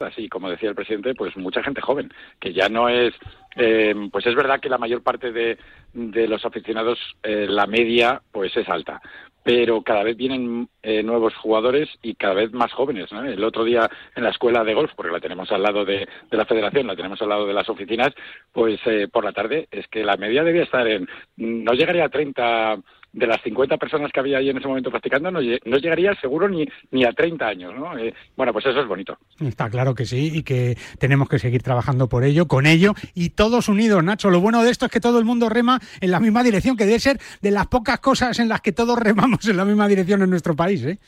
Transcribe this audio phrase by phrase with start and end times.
[0.00, 3.14] así como decía el presidente, pues mucha gente joven, que ya no es,
[3.56, 5.58] eh, pues es verdad que la mayor parte de,
[5.92, 9.00] de los aficionados, eh, la media, pues es alta,
[9.42, 13.10] pero cada vez vienen eh, nuevos jugadores y cada vez más jóvenes.
[13.12, 13.24] ¿no?
[13.24, 16.36] El otro día en la escuela de golf, porque la tenemos al lado de, de
[16.36, 18.10] la federación, la tenemos al lado de las oficinas,
[18.52, 22.10] pues eh, por la tarde es que la media debía estar en, no llegaría a
[22.10, 22.78] 30
[23.12, 26.48] de las 50 personas que había ahí en ese momento practicando, no, no llegaría seguro
[26.48, 27.98] ni, ni a 30 años, ¿no?
[27.98, 29.18] Eh, bueno, pues eso es bonito.
[29.40, 33.30] Está claro que sí y que tenemos que seguir trabajando por ello, con ello y
[33.30, 34.30] todos unidos, Nacho.
[34.30, 36.86] Lo bueno de esto es que todo el mundo rema en la misma dirección, que
[36.86, 40.22] debe ser de las pocas cosas en las que todos remamos en la misma dirección
[40.22, 40.98] en nuestro país, ¿eh?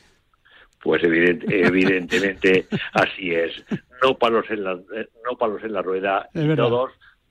[0.81, 3.63] Pues evident, evidentemente así es.
[4.03, 6.39] No palos en la, no palos en la rueda, y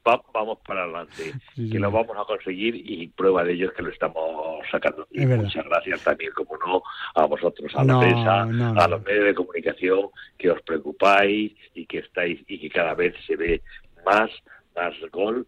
[0.03, 3.83] todos vamos para adelante, que lo vamos a conseguir y prueba de ello es que
[3.83, 5.07] lo estamos sacando.
[5.11, 6.83] Y muchas gracias también, como no,
[7.15, 11.99] a vosotros, a la prensa, a los medios de comunicación que os preocupáis y que
[11.99, 13.63] estáis y que cada vez se ve
[14.05, 14.31] más,
[14.75, 15.47] más gol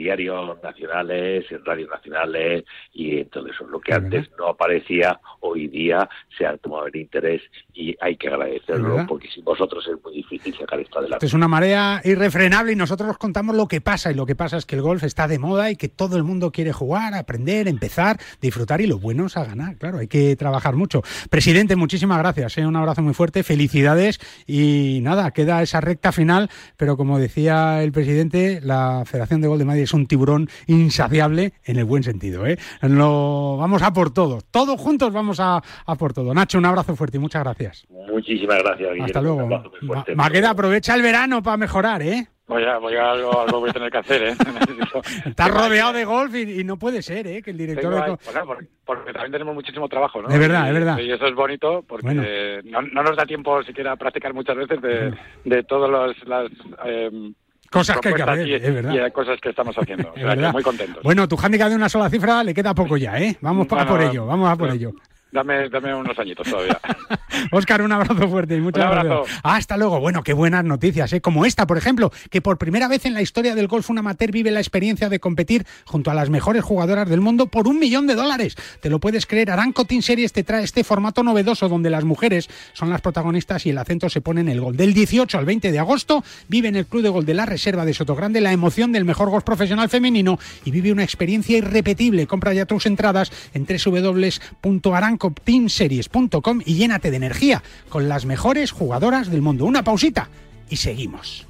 [0.00, 3.66] diarios nacionales, en radios nacionales y en todo eso.
[3.66, 7.42] Lo que antes no aparecía, hoy día se ha tomado el interés
[7.74, 11.26] y hay que agradecerlo porque sin vosotros es muy difícil sacar esto adelante.
[11.26, 14.56] Es una marea irrefrenable y nosotros os contamos lo que pasa y lo que pasa
[14.56, 17.68] es que el golf está de moda y que todo el mundo quiere jugar, aprender,
[17.68, 19.76] empezar, disfrutar y lo bueno es a ganar.
[19.76, 21.02] Claro, hay que trabajar mucho.
[21.28, 22.58] Presidente, muchísimas gracias.
[22.58, 22.66] ¿eh?
[22.66, 27.92] Un abrazo muy fuerte, felicidades y nada, queda esa recta final, pero como decía el
[27.92, 32.46] presidente, la Federación de Gol de Madrid es un tiburón insaciable en el buen sentido.
[32.46, 32.56] ¿eh?
[32.82, 36.32] Lo, vamos a por todo, todos juntos vamos a, a, por todo.
[36.32, 37.86] Nacho, un abrazo fuerte y muchas gracias.
[37.88, 38.90] Muchísimas gracias.
[38.90, 39.04] Guillermo.
[39.04, 39.46] Hasta luego.
[39.46, 42.28] Ma Maqueda, aprovecha el verano para mejorar, ¿eh?
[42.46, 44.34] Voy a, voy a algo, algo voy a tener que hacer, ¿eh?
[45.26, 47.42] Estás rodeado de golf y, y, no puede ser, ¿eh?
[47.42, 47.92] Que el director...
[47.92, 50.28] Bueno, porque, porque, también tenemos muchísimo trabajo, ¿no?
[50.28, 50.98] Es verdad, es verdad.
[50.98, 52.22] Y eso es bonito porque bueno.
[52.64, 56.46] no, no, nos da tiempo siquiera a practicar muchas veces de, de todas las...
[56.86, 57.32] Eh,
[57.70, 59.06] cosas que hay que hacer, y, es verdad.
[59.06, 60.12] Y cosas que estamos haciendo.
[60.12, 61.02] O sea, que muy contentos.
[61.02, 63.36] Bueno, tu handicap de una sola cifra le queda poco ya, ¿eh?
[63.40, 64.92] Vamos bueno, por ello, vamos a por ello.
[65.32, 66.80] Dame, dame unos añitos todavía.
[67.52, 69.40] Óscar, un abrazo fuerte y muchas gracias.
[69.42, 70.00] Hasta luego.
[70.00, 71.20] Bueno, qué buenas noticias, ¿eh?
[71.20, 74.32] como esta, por ejemplo, que por primera vez en la historia del golf un amateur
[74.32, 78.06] vive la experiencia de competir junto a las mejores jugadoras del mundo por un millón
[78.06, 78.56] de dólares.
[78.80, 82.48] Te lo puedes creer, Aranco Team Series te trae este formato novedoso donde las mujeres
[82.72, 84.76] son las protagonistas y el acento se pone en el gol.
[84.76, 87.84] Del 18 al 20 de agosto vive en el Club de Gol de la Reserva
[87.84, 92.26] de Sotogrande la emoción del mejor golf profesional femenino y vive una experiencia irrepetible.
[92.26, 93.66] Compra ya tus entradas en
[95.20, 99.64] www.arancopteamseries.com y llénate de energía con las mejores jugadoras del mundo.
[99.64, 100.28] Una pausita
[100.68, 101.49] y seguimos.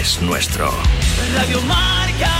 [0.00, 0.70] es nuestro.
[1.34, 2.30] Radio Marca.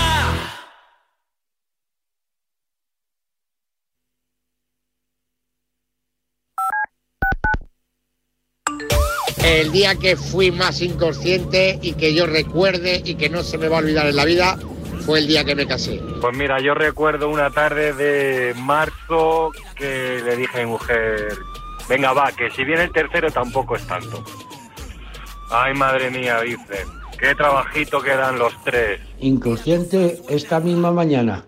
[9.45, 13.69] El día que fui más inconsciente y que yo recuerde y que no se me
[13.69, 14.59] va a olvidar en la vida
[15.05, 16.01] fue el día que me casé.
[16.21, 21.37] Pues mira, yo recuerdo una tarde de marzo que le dije a mi mujer,
[21.89, 24.25] venga va, que si viene el tercero tampoco es tanto.
[25.51, 27.00] Ay, madre mía, dicen.
[27.21, 28.99] Qué trabajito quedan los tres.
[29.19, 31.45] Inconsciente esta misma mañana.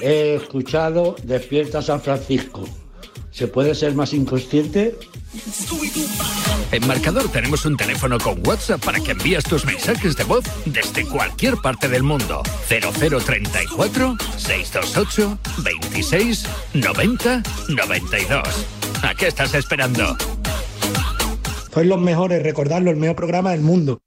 [0.00, 2.64] He escuchado Despierta San Francisco.
[3.32, 4.96] ¿Se puede ser más inconsciente?
[6.70, 11.04] En Marcador tenemos un teléfono con WhatsApp para que envíes tus mensajes de voz desde
[11.04, 12.42] cualquier parte del mundo.
[12.68, 18.66] 0034 628 26 90 92.
[19.02, 20.16] ¿A qué estás esperando?
[21.72, 24.00] Sois los mejores, recordadlo, el mejor programa del mundo.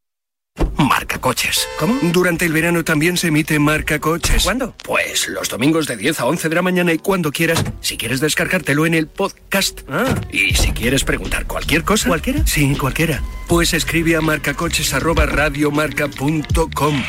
[0.78, 1.68] Marca Coches.
[1.80, 1.98] ¿Cómo?
[2.12, 4.44] Durante el verano también se emite Marca Coches.
[4.44, 4.74] ¿Cuándo?
[4.84, 7.64] Pues los domingos de 10 a 11 de la mañana y cuando quieras.
[7.80, 9.82] Si quieres descargártelo en el podcast.
[9.90, 10.14] Ah.
[10.32, 12.10] Y si quieres preguntar cualquier cosa.
[12.10, 12.46] ¿Cualquiera?
[12.46, 13.22] Sí, cualquiera.
[13.48, 17.04] Pues escribe a marcacoches.radiomarca.com.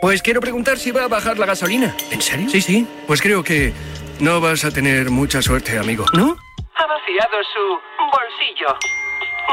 [0.00, 1.94] Pues quiero preguntar si va a bajar la gasolina.
[2.10, 2.48] ¿En serio?
[2.50, 2.86] Sí, sí.
[3.06, 3.72] Pues creo que
[4.20, 6.04] no vas a tener mucha suerte, amigo.
[6.12, 6.36] ¿No?
[6.76, 7.78] Ha vaciado su
[8.12, 8.76] bolsillo.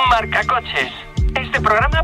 [0.09, 0.91] Marca Coches.
[1.39, 2.03] Este programa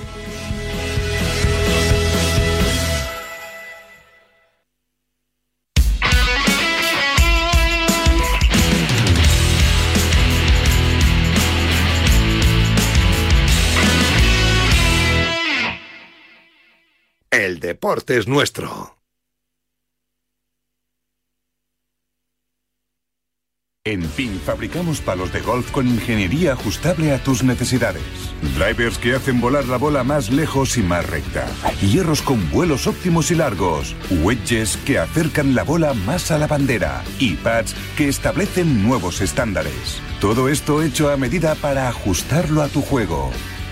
[17.41, 18.99] El deporte es nuestro.
[23.83, 28.03] En PIN fabricamos palos de golf con ingeniería ajustable a tus necesidades.
[28.59, 31.47] Drivers que hacen volar la bola más lejos y más recta.
[31.81, 33.95] Hierros con vuelos óptimos y largos.
[34.21, 37.03] Wedges que acercan la bola más a la bandera.
[37.17, 39.99] Y pads que establecen nuevos estándares.
[40.19, 43.31] Todo esto hecho a medida para ajustarlo a tu juego.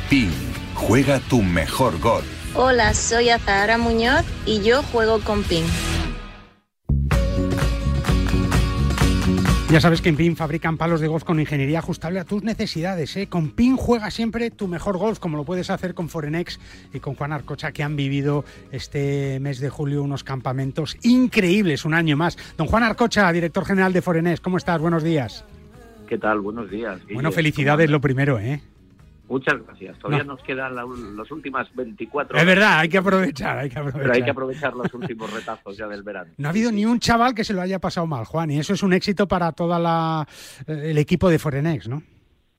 [0.10, 0.34] PIN.
[0.74, 2.39] Juega tu mejor golf.
[2.56, 5.64] Hola, soy Azahara Muñoz y yo juego con PIN.
[9.70, 13.16] Ya sabes que en PIN fabrican palos de golf con ingeniería ajustable a tus necesidades.
[13.18, 13.28] ¿eh?
[13.28, 16.60] Con PIN juega siempre tu mejor golf, como lo puedes hacer con Forenex
[16.92, 21.94] y con Juan Arcocha, que han vivido este mes de julio unos campamentos increíbles, un
[21.94, 22.36] año más.
[22.58, 24.82] Don Juan Arcocha, director general de Forenex, ¿cómo estás?
[24.82, 25.46] Buenos días.
[26.08, 26.40] ¿Qué tal?
[26.40, 27.00] Buenos días.
[27.14, 28.64] Bueno, felicidades lo primero, ¿eh?
[29.30, 29.98] Muchas gracias.
[30.00, 32.42] Todavía nos quedan las últimas 24 horas.
[32.42, 34.02] Es verdad, hay que aprovechar, hay que aprovechar.
[34.02, 36.32] Pero hay que aprovechar los últimos retazos ya del verano.
[36.38, 38.74] No ha habido ni un chaval que se lo haya pasado mal, Juan, y eso
[38.74, 39.78] es un éxito para todo
[40.68, 42.02] el equipo de Forenex, ¿no?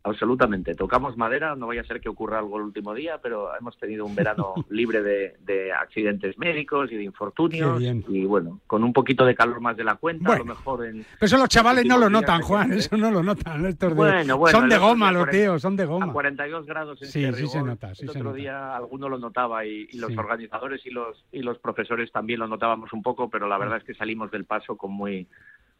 [0.02, 0.74] Absolutamente.
[0.74, 4.06] Tocamos madera, no vaya a ser que ocurra algo el último día, pero hemos tenido
[4.06, 7.82] un verano libre de, accidentes médicos y de infortunios.
[8.08, 11.04] Y bueno, con un poquito de calor más de la cuenta, a lo mejor en.
[11.18, 13.76] Pero eso los chavales no lo notan, Juan, eso no lo notan.
[13.94, 16.06] bueno, bueno, son de goma los tíos, son de goma.
[16.06, 17.92] A 42 grados en Sí, sí se nota.
[17.98, 22.40] el otro día alguno lo notaba y, los organizadores y los, y los profesores también
[22.40, 25.28] lo notábamos un poco, pero la verdad es que salimos del paso con muy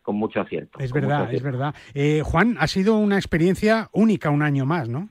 [0.03, 0.79] con mucho acierto.
[0.79, 1.75] Es verdad, es verdad.
[1.95, 5.09] Eh, Juan, ha sido una experiencia única un año más, ¿no?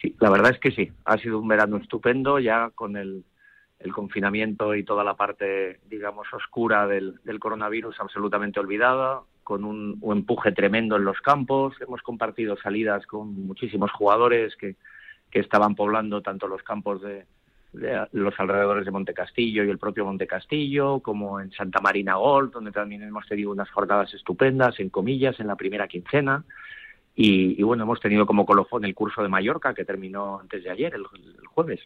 [0.00, 0.90] Sí, la verdad es que sí.
[1.04, 3.24] Ha sido un verano estupendo, ya con el,
[3.94, 10.96] confinamiento y toda la parte, digamos, oscura del, coronavirus absolutamente olvidada, con un, empuje tremendo
[10.96, 11.74] en los campos.
[11.80, 14.76] Hemos compartido salidas con muchísimos jugadores que,
[15.30, 17.26] que estaban poblando tanto los campos de,
[17.72, 23.02] los alrededores de Montecastillo y el propio Montecastillo, como en Santa Marina Gold, donde también
[23.02, 26.44] hemos tenido unas jornadas estupendas, en comillas, en la primera quincena.
[27.14, 30.94] Y, bueno, hemos tenido como colofón el curso de Mallorca, que terminó antes de ayer,
[30.94, 31.04] el,
[31.46, 31.80] jueves.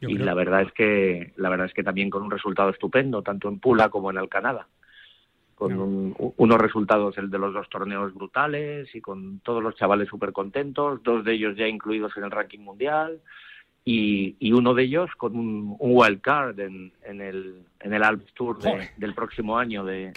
[0.00, 3.48] y la verdad es que la verdad es que también con un resultado estupendo, tanto
[3.48, 4.68] en Pula como en Alcanada
[5.54, 10.32] con unos resultados el de los dos torneos brutales y con todos los chavales súper
[10.32, 13.20] contentos, dos de ellos ya incluidos en el ranking mundial,
[13.86, 18.02] y, y, uno de ellos con un, un wild card en, en, el, en el
[18.02, 18.58] Alps Tour
[18.96, 20.10] del próximo año de,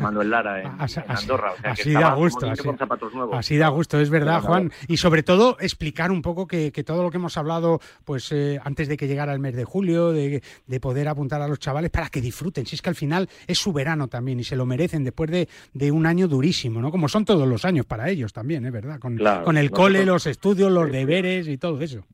[0.00, 0.66] Manuel Lara en,
[1.06, 1.52] Andorra.
[1.52, 2.50] O sea, así da gusto.
[2.50, 3.36] Así, con zapatos nuevos.
[3.38, 4.72] así da gusto, es verdad, Juan.
[4.88, 8.58] Y sobre todo explicar un poco que, que todo lo que hemos hablado pues eh,
[8.64, 11.92] antes de que llegara el mes de julio, de, de, poder apuntar a los chavales
[11.92, 12.66] para que disfruten.
[12.66, 15.48] Si es que al final es su verano también y se lo merecen después de,
[15.74, 16.90] de un año durísimo, ¿no?
[16.90, 18.98] Como son todos los años para ellos también, es verdad.
[18.98, 22.04] Con, con el cole, los estudios, los deberes y todo eso.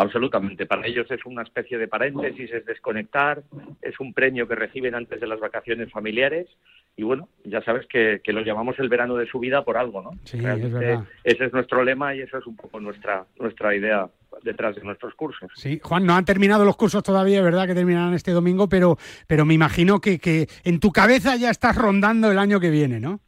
[0.00, 0.64] Absolutamente.
[0.64, 3.42] Para ellos es una especie de paréntesis, es desconectar,
[3.82, 6.48] es un premio que reciben antes de las vacaciones familiares
[6.96, 10.10] y bueno, ya sabes que, lo llamamos el verano de su vida por algo, ¿no?
[10.24, 11.04] Sí, es verdad.
[11.22, 14.08] Ese es nuestro lema y eso es un poco nuestra, nuestra idea
[14.42, 15.50] detrás de nuestros cursos.
[15.54, 17.66] Sí, Juan, no han terminado los cursos todavía, ¿verdad?
[17.66, 21.76] Que terminarán este domingo, pero, pero me imagino que, que en tu cabeza ya estás
[21.76, 23.20] rondando el año que viene, ¿no?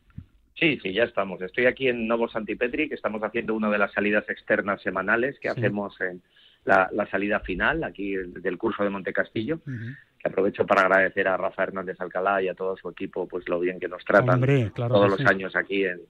[0.59, 1.43] Sí, sí, ya estamos.
[1.43, 5.49] Estoy aquí en Novo Santipetri, que estamos haciendo una de las salidas externas semanales que
[5.49, 6.23] hacemos en
[6.65, 12.01] la, salida final aquí del curso de Montecastillo, que aprovecho para agradecer a Rafa Hernández
[12.01, 14.41] Alcalá y a todo su equipo pues lo bien que nos tratan
[14.75, 16.01] todos los años aquí en,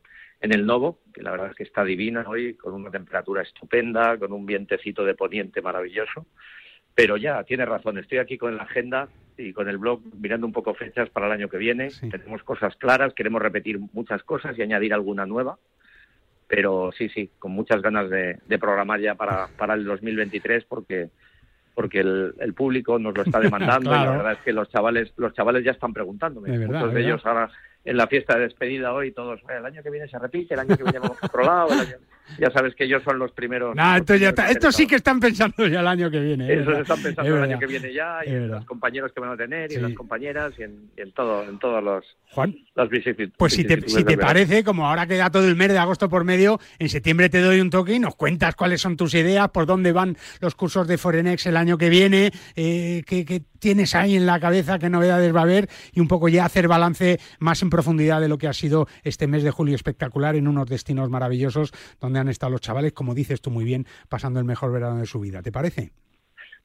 [0.41, 4.19] en el Novo, que la verdad es que está divina hoy, con una temperatura estupenda,
[4.19, 6.27] con un vientecito de poniente maravilloso.
[6.95, 10.53] Pero ya, tiene razón, estoy aquí con la agenda y con el blog mirando un
[10.53, 11.89] poco fechas para el año que viene.
[12.11, 15.59] Tenemos cosas claras, queremos repetir muchas cosas y añadir alguna nueva
[16.53, 21.09] pero sí, sí, con muchas ganas de, programar ya para, para el 2023 porque
[21.75, 25.33] porque el, público nos lo está demandando y la verdad es que los chavales los
[25.33, 26.59] chavales ya están preguntándome.
[26.59, 27.49] Muchos de ellos ahora
[27.87, 30.77] en la fiesta de despedida hoy todos, el año que viene se repite, el año
[30.77, 31.69] que viene vamos a otro lado,
[32.39, 33.77] ya sabes que ellos son los primeros.
[33.97, 36.53] esto, sí que están pensando ya el año que viene.
[36.53, 36.65] ¿eh?
[36.81, 39.73] Están pensando el año que viene ya, y en los compañeros que van a tener,
[39.73, 42.89] y en las compañeras, y en, todo, en todos los, Juan, las
[43.37, 46.25] Pues si te, si te parece, como ahora queda todo el mes de agosto por
[46.25, 49.67] medio, en septiembre te doy un toque y nos cuentas cuáles son tus ideas, por
[49.67, 54.27] dónde van los cursos de Forenex el año que viene, eh, qué, tienes ahí en
[54.27, 57.71] la cabeza, qué novedades va a haber y un poco ya hacer balance más en
[57.71, 61.73] profundidad de lo que ha sido este mes de julio espectacular en unos destinos maravillosos
[62.01, 65.07] donde han estado los chavales, como dices tú muy bien, pasando el mejor verano de
[65.07, 65.43] su vida.
[65.43, 65.93] ¿Te parece?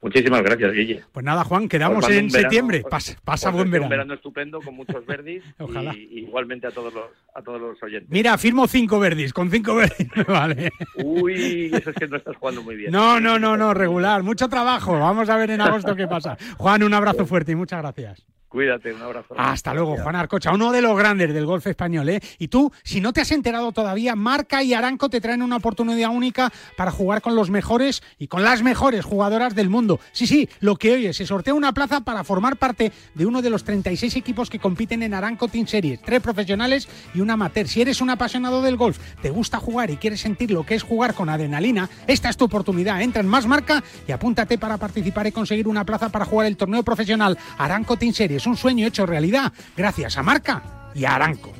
[0.01, 1.03] Muchísimas gracias, Guille.
[1.11, 2.83] Pues nada, Juan, quedamos en septiembre.
[2.89, 3.85] pasa, buen verano.
[3.85, 5.43] Un verano estupendo con muchos verdis.
[5.59, 5.95] Ojalá.
[5.95, 7.05] Y igualmente a todos los
[7.37, 8.09] a todos los oyentes.
[8.09, 10.71] Mira, firmo cinco verdis, con cinco verdis vale.
[10.95, 12.91] Uy, eso es que no estás jugando muy bien.
[12.91, 14.23] No, no, no, no, regular.
[14.23, 14.99] Mucho trabajo.
[14.99, 16.35] Vamos a ver en agosto qué pasa.
[16.57, 18.25] Juan, un abrazo fuerte y muchas gracias.
[18.49, 19.35] Cuídate, un abrazo.
[19.37, 22.07] Hasta luego, Juan Arcocha, uno de los grandes del golf español.
[22.07, 22.21] ¿eh?
[22.39, 26.11] Y tú, si no te has enterado todavía, Marca y Aranco te traen una oportunidad
[26.11, 29.99] única para jugar con los mejores y con las mejores jugadoras del mundo.
[30.13, 33.49] Sí, sí, lo que oyes, se sortea una plaza para formar parte de uno de
[33.49, 37.67] los 36 equipos que compiten en Aranco Team Series, tres profesionales y un amateur.
[37.67, 40.83] Si eres un apasionado del golf, te gusta jugar y quieres sentir lo que es
[40.83, 43.01] jugar con adrenalina, esta es tu oportunidad.
[43.01, 46.57] Entra en Más Marca y apúntate para participar y conseguir una plaza para jugar el
[46.57, 51.53] torneo profesional Aranco Team Series un sueño hecho realidad gracias a Marca y a Aranco.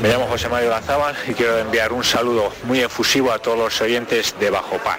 [0.00, 3.80] Me llamo José Mario Lazábal y quiero enviar un saludo muy efusivo a todos los
[3.80, 4.98] oyentes de Bajo Paz.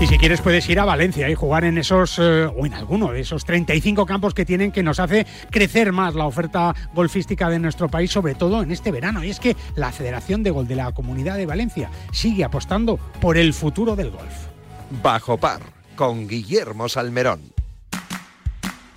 [0.00, 3.10] Y si quieres puedes ir a Valencia y jugar en esos, eh, o en alguno
[3.10, 7.58] de esos 35 campos que tienen que nos hace crecer más la oferta golfística de
[7.58, 9.24] nuestro país, sobre todo en este verano.
[9.24, 13.36] Y es que la Federación de Gol de la Comunidad de Valencia sigue apostando por
[13.36, 14.46] el futuro del golf.
[15.02, 15.62] Bajo par
[15.96, 17.57] con Guillermo Salmerón.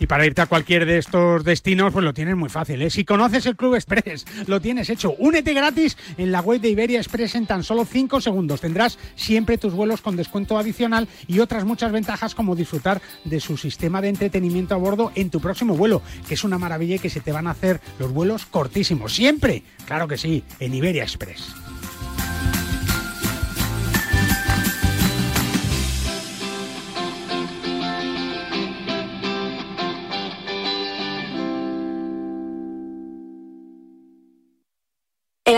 [0.01, 2.81] Y para irte a cualquier de estos destinos, pues lo tienes muy fácil.
[2.81, 2.89] ¿eh?
[2.89, 5.13] Si conoces el Club Express, lo tienes hecho.
[5.20, 8.62] Únete gratis en la web de Iberia Express en tan solo 5 segundos.
[8.62, 13.58] Tendrás siempre tus vuelos con descuento adicional y otras muchas ventajas como disfrutar de su
[13.58, 17.12] sistema de entretenimiento a bordo en tu próximo vuelo, que es una maravilla y que
[17.12, 19.13] se te van a hacer los vuelos cortísimos.
[19.13, 21.53] Siempre, claro que sí, en Iberia Express.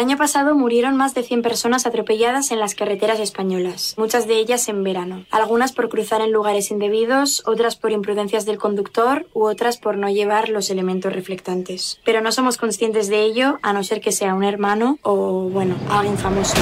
[0.04, 4.68] Año pasado murieron más de 100 personas atropelladas en las carreteras españolas, muchas de ellas
[4.68, 9.78] en verano, algunas por cruzar en lugares indebidos, otras por imprudencias del conductor u otras
[9.78, 12.00] por no llevar los elementos reflectantes.
[12.04, 15.76] Pero no somos conscientes de ello a no ser que sea un hermano o, bueno,
[15.90, 16.56] alguien famoso.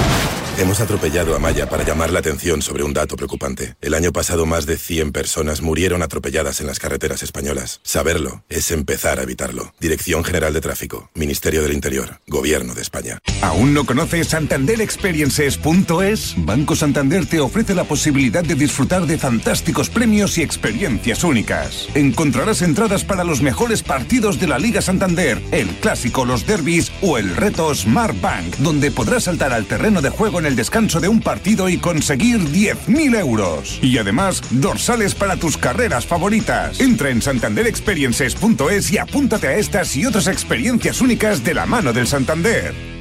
[0.57, 3.75] Hemos atropellado a Maya para llamar la atención sobre un dato preocupante.
[3.81, 7.79] El año pasado más de 100 personas murieron atropelladas en las carreteras españolas.
[7.83, 9.73] Saberlo es empezar a evitarlo.
[9.79, 13.17] Dirección General de Tráfico, Ministerio del Interior, Gobierno de España.
[13.41, 16.35] ¿Aún no conoces santanderexperiences.es?
[16.37, 21.87] Banco Santander te ofrece la posibilidad de disfrutar de fantásticos premios y experiencias únicas.
[21.95, 27.17] Encontrarás entradas para los mejores partidos de la Liga Santander, el clásico, los derbis o
[27.17, 31.07] el reto Smart Bank, donde podrás saltar al terreno de juego en el descanso de
[31.07, 33.79] un partido y conseguir 10.000 euros.
[33.81, 36.79] Y además, dorsales para tus carreras favoritas.
[36.79, 42.07] Entra en santanderexperiences.es y apúntate a estas y otras experiencias únicas de la mano del
[42.07, 43.00] Santander.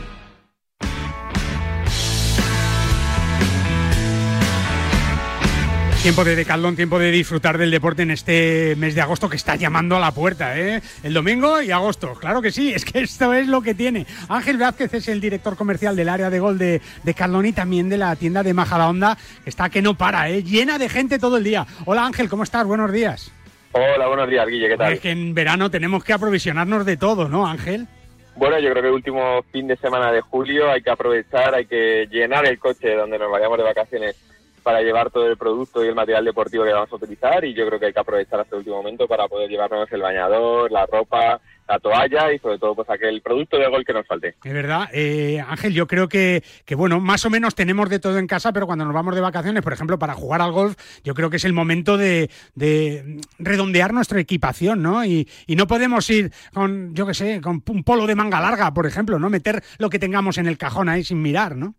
[6.01, 9.55] Tiempo de decaldón, tiempo de disfrutar del deporte en este mes de agosto que está
[9.55, 10.81] llamando a la puerta, ¿eh?
[11.03, 14.07] El domingo y agosto, claro que sí, es que esto es lo que tiene.
[14.27, 17.15] Ángel Vázquez es el director comercial del área de gol de, de
[17.47, 20.41] y también de la tienda de Majadahonda, que está que no para, ¿eh?
[20.43, 21.67] Llena de gente todo el día.
[21.85, 22.65] Hola Ángel, ¿cómo estás?
[22.65, 23.31] Buenos días.
[23.73, 24.93] Hola, buenos días, Guille, ¿qué tal?
[24.93, 27.85] Es que en verano tenemos que aprovisionarnos de todo, ¿no, Ángel?
[28.35, 31.67] Bueno, yo creo que el último fin de semana de julio hay que aprovechar, hay
[31.67, 34.30] que llenar el coche donde nos vayamos de vacaciones
[34.61, 37.65] para llevar todo el producto y el material deportivo que vamos a utilizar y yo
[37.67, 40.85] creo que hay que aprovechar hasta el último momento para poder llevarnos el bañador, la
[40.85, 44.35] ropa, la toalla y sobre todo pues aquel producto de gol que nos falte.
[44.43, 48.17] Es verdad, eh, Ángel, yo creo que, que bueno, más o menos tenemos de todo
[48.17, 51.13] en casa, pero cuando nos vamos de vacaciones, por ejemplo, para jugar al golf, yo
[51.13, 55.05] creo que es el momento de, de redondear nuestra equipación, ¿no?
[55.05, 58.73] Y, y no podemos ir con, yo qué sé, con un polo de manga larga,
[58.73, 59.29] por ejemplo, ¿no?
[59.29, 61.75] Meter lo que tengamos en el cajón ahí sin mirar, ¿no?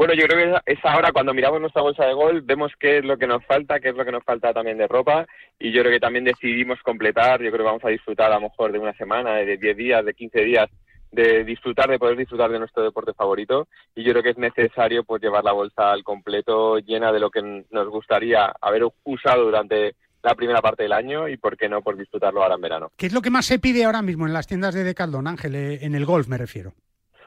[0.00, 3.04] Bueno, yo creo que es ahora cuando miramos nuestra bolsa de gol, vemos qué es
[3.04, 5.26] lo que nos falta, qué es lo que nos falta también de ropa
[5.58, 8.48] y yo creo que también decidimos completar, yo creo que vamos a disfrutar a lo
[8.48, 10.70] mejor de una semana, de 10 días, de 15 días
[11.12, 15.04] de disfrutar, de poder disfrutar de nuestro deporte favorito y yo creo que es necesario
[15.04, 19.96] pues llevar la bolsa al completo llena de lo que nos gustaría haber usado durante
[20.22, 22.90] la primera parte del año y por qué no por disfrutarlo ahora en verano.
[22.96, 25.54] ¿Qué es lo que más se pide ahora mismo en las tiendas de Decathlon, Ángel,
[25.56, 26.72] eh, en el golf me refiero?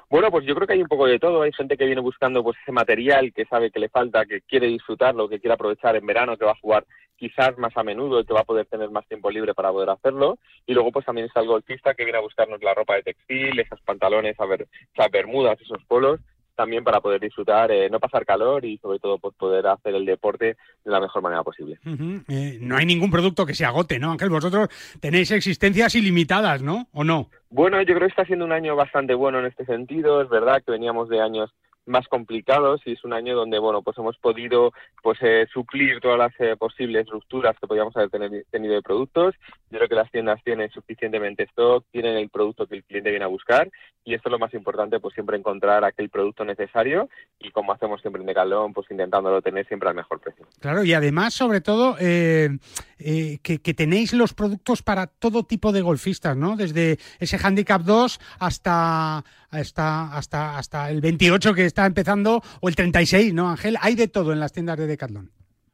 [0.10, 1.42] Bueno, pues yo creo que hay un poco de todo.
[1.42, 4.68] Hay gente que viene buscando pues ese material que sabe que le falta, que quiere
[4.68, 6.86] disfrutarlo, que quiere aprovechar en verano, que va a jugar
[7.16, 9.90] quizás más a menudo y que va a poder tener más tiempo libre para poder
[9.90, 10.38] hacerlo.
[10.66, 13.60] Y luego pues también está el golfista que viene a buscarnos la ropa de textil,
[13.60, 16.20] esos pantalones, a ver, esas bermudas, esos polos
[16.56, 20.06] también para poder disfrutar, eh, no pasar calor y sobre todo pues, poder hacer el
[20.06, 21.80] deporte de la mejor manera posible.
[22.28, 24.30] Eh, no hay ningún producto que se agote, ¿no, Ángel?
[24.30, 26.88] Vosotros tenéis existencias ilimitadas, ¿no?
[26.94, 27.30] ¿O no?
[27.50, 30.22] Bueno, yo creo que está siendo un año bastante bueno en este sentido.
[30.22, 31.54] Es verdad que veníamos de años
[31.86, 36.18] más complicados y es un año donde bueno pues hemos podido pues eh, suplir todas
[36.18, 39.36] las eh, posibles rupturas que podíamos haber tenido de productos.
[39.70, 43.26] Yo creo que las tiendas tienen suficientemente stock tienen el producto que el cliente viene
[43.26, 43.70] a buscar
[44.06, 48.02] y esto es lo más importante pues siempre encontrar aquel producto necesario y como hacemos
[48.02, 50.46] siempre en Decathlon pues intentándolo tener siempre al mejor precio.
[50.60, 52.58] Claro y además sobre todo eh,
[52.98, 58.20] que, que, tenéis los productos para todo tipo de golfistas no desde ese handicap 2
[58.40, 63.78] hasta hasta hasta hasta el 28 que está empezando, o el 36, ¿no, Ángel?
[63.82, 65.30] Hay de todo en las tiendas de Decathlon.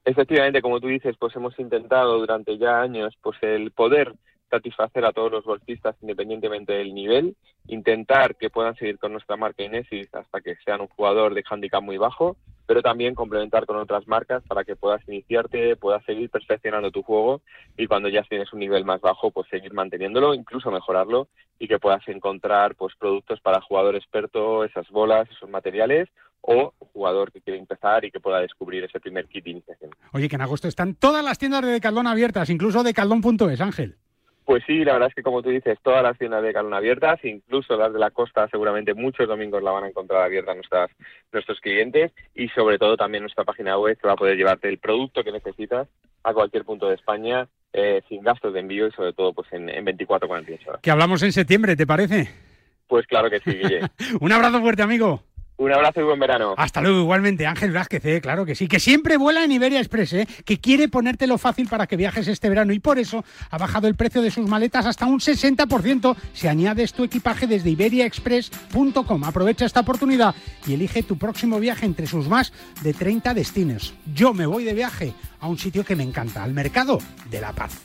[0.06, 4.14] Efectivamente, como tú dices, pues hemos intentado durante ya años pues el poder
[4.50, 7.36] satisfacer a todos los golfistas independientemente del nivel,
[7.68, 11.84] intentar que puedan seguir con nuestra marca Inesis hasta que sean un jugador de handicap
[11.84, 12.38] muy bajo,
[12.70, 17.42] pero también complementar con otras marcas para que puedas iniciarte, puedas seguir perfeccionando tu juego
[17.76, 21.80] y cuando ya tienes un nivel más bajo, pues seguir manteniéndolo, incluso mejorarlo y que
[21.80, 26.10] puedas encontrar pues productos para jugador experto, esas bolas, esos materiales
[26.42, 29.90] o jugador que quiere empezar y que pueda descubrir ese primer kit de iniciación.
[30.14, 33.98] Oye, que en agosto están todas las tiendas de Decaldón abiertas, incluso Decaldón.es, Ángel.
[34.50, 37.24] Pues sí, la verdad es que como tú dices, todas las tiendas de Calón abiertas,
[37.24, 40.90] incluso las de la costa, seguramente muchos domingos la van a encontrar abierta nuestras,
[41.32, 44.80] nuestros clientes y sobre todo también nuestra página web que va a poder llevarte el
[44.80, 45.88] producto que necesitas
[46.24, 49.70] a cualquier punto de España eh, sin gastos de envío y sobre todo pues en,
[49.70, 50.82] en 24 48 horas.
[50.82, 52.28] Que hablamos en septiembre, ¿te parece?
[52.88, 53.82] Pues claro que sí, Guille.
[54.20, 55.22] Un abrazo fuerte, amigo.
[55.60, 56.54] Un abrazo y buen verano.
[56.56, 57.46] Hasta luego, igualmente.
[57.46, 58.22] Ángel Vázquez, ¿eh?
[58.22, 58.70] claro que sí.
[58.70, 60.28] Que siempre vuela en Iberia Express, ¿eh?
[60.46, 63.96] que quiere ponértelo fácil para que viajes este verano y por eso ha bajado el
[63.96, 69.24] precio de sus maletas hasta un 60% si añades tu equipaje desde iberiaexpress.com.
[69.26, 70.34] Aprovecha esta oportunidad
[70.66, 73.94] y elige tu próximo viaje entre sus más de 30 destinos.
[74.14, 77.52] Yo me voy de viaje a un sitio que me encanta, al Mercado de la
[77.52, 77.82] Paz.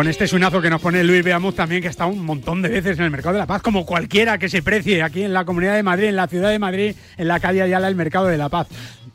[0.00, 2.98] Con este suenazo que nos pone Luis Beamuz también, que está un montón de veces
[2.98, 5.74] en el Mercado de la Paz, como cualquiera que se precie aquí en la Comunidad
[5.74, 8.48] de Madrid, en la Ciudad de Madrid, en la calle Ayala, el Mercado de la
[8.48, 8.68] Paz.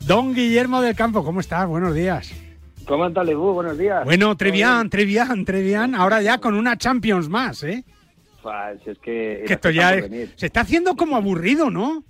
[0.06, 1.66] Don Guillermo del Campo, ¿cómo estás?
[1.66, 2.32] Buenos días.
[2.86, 3.52] ¿Cómo estás, Lebu?
[3.52, 4.04] Buenos días.
[4.04, 5.96] Bueno, Trevian, Trevian, Trevian.
[5.96, 7.82] Ahora ya con una Champions más, ¿eh?
[8.40, 9.42] Pues es que...
[9.44, 12.04] Que esto ya es- se está haciendo como aburrido, ¿no?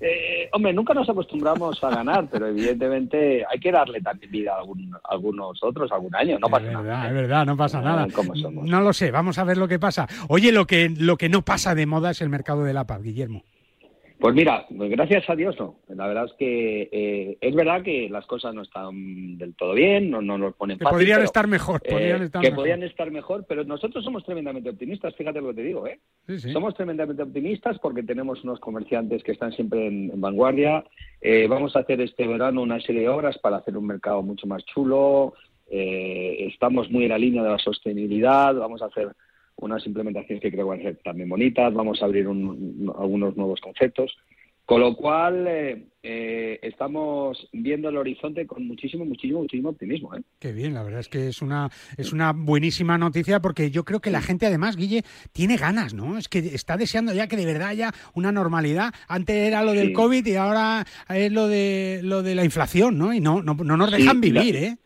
[0.00, 4.58] Eh, hombre, nunca nos acostumbramos a ganar, pero evidentemente hay que darle también vida a,
[4.58, 7.08] algún- a algunos otros algún año, no pasa es nada.
[7.08, 8.06] es verdad, no pasa Ah, nada.
[8.64, 10.06] No lo sé, vamos a ver lo que pasa.
[10.28, 13.02] Oye, lo que, lo que no pasa de moda es el mercado de la paz,
[13.02, 13.44] Guillermo.
[14.24, 15.80] Pues mira, pues gracias a Dios no.
[15.86, 20.10] La verdad es que eh, es verdad que las cosas no están del todo bien,
[20.10, 22.56] no, no nos ponen Que fácil, podrían pero, estar mejor, eh, podrían estar que mejor.
[22.56, 26.00] podrían estar mejor, pero nosotros somos tremendamente optimistas, fíjate lo que te digo, ¿eh?
[26.26, 26.52] Sí, sí.
[26.52, 30.82] Somos tremendamente optimistas porque tenemos unos comerciantes que están siempre en, en vanguardia.
[31.20, 34.46] Eh, vamos a hacer este verano una serie de obras para hacer un mercado mucho
[34.46, 35.34] más chulo.
[35.70, 38.54] Eh, estamos muy en la línea de la sostenibilidad.
[38.54, 39.14] Vamos a hacer
[39.56, 41.72] unas implementaciones que creo que van a ser también bonitas.
[41.72, 44.14] Vamos a abrir un- un- algunos nuevos conceptos.
[44.66, 50.14] Con lo cual, eh, eh, estamos viendo el horizonte con muchísimo, muchísimo, muchísimo optimismo.
[50.14, 50.22] ¿eh?
[50.38, 54.00] Qué bien, la verdad es que es una, es una buenísima noticia porque yo creo
[54.00, 55.02] que la gente además, Guille,
[55.34, 56.16] tiene ganas, ¿no?
[56.16, 58.94] Es que está deseando ya que de verdad haya una normalidad.
[59.06, 59.92] Antes era lo del Sí.
[59.92, 63.12] COVID y ahora es lo de lo de la inflación, ¿no?
[63.12, 64.76] Y no, no, no nos Sí, dejan la- vivir, ¿eh?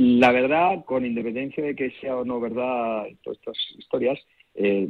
[0.00, 4.18] La verdad, con independencia de que sea o no verdad todas estas historias,
[4.54, 4.88] eh,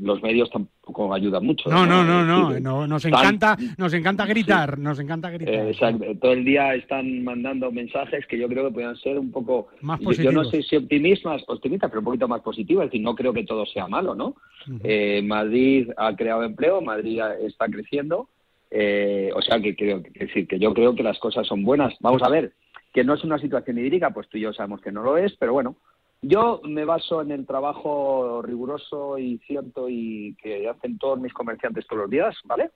[0.00, 1.70] los medios tampoco ayudan mucho.
[1.70, 5.54] No, no, no, no, no, nos encanta, nos encanta gritar, nos encanta gritar.
[5.54, 9.30] eh, exacto, todo el día están mandando mensajes que yo creo que puedan ser un
[9.30, 10.50] poco, Más yo- yo, no positivos.
[10.50, 13.64] sé si optimistas, optimistas, pero un poquito más positivos, es decir, no creo que todo
[13.64, 14.34] sea malo, ¿no?
[14.82, 18.28] Eh, Madrid ha creado empleo, Madrid está creciendo,
[18.72, 21.94] eh, o sea que creo que, que yo creo que las cosas son buenas.
[22.00, 22.52] Vamos a ver,
[22.92, 25.34] que no es una situación idílica, pues tú y yo sabemos que no lo es,
[25.36, 25.76] pero bueno,
[26.20, 31.86] yo me baso en el trabajo riguroso y cierto y que hacen todos mis comerciantes
[31.86, 32.70] todos los días, ¿vale?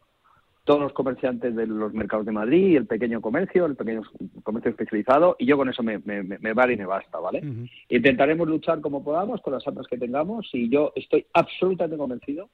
[0.64, 4.02] Todos los comerciantes de los mercados de Madrid, el pequeño comercio, el pequeño
[4.42, 7.40] comercio especializado, y yo con eso me, me, vale y me basta, ¿vale?
[7.88, 12.50] Intentaremos luchar como podamos con las armas que tengamos y yo estoy absolutamente convencido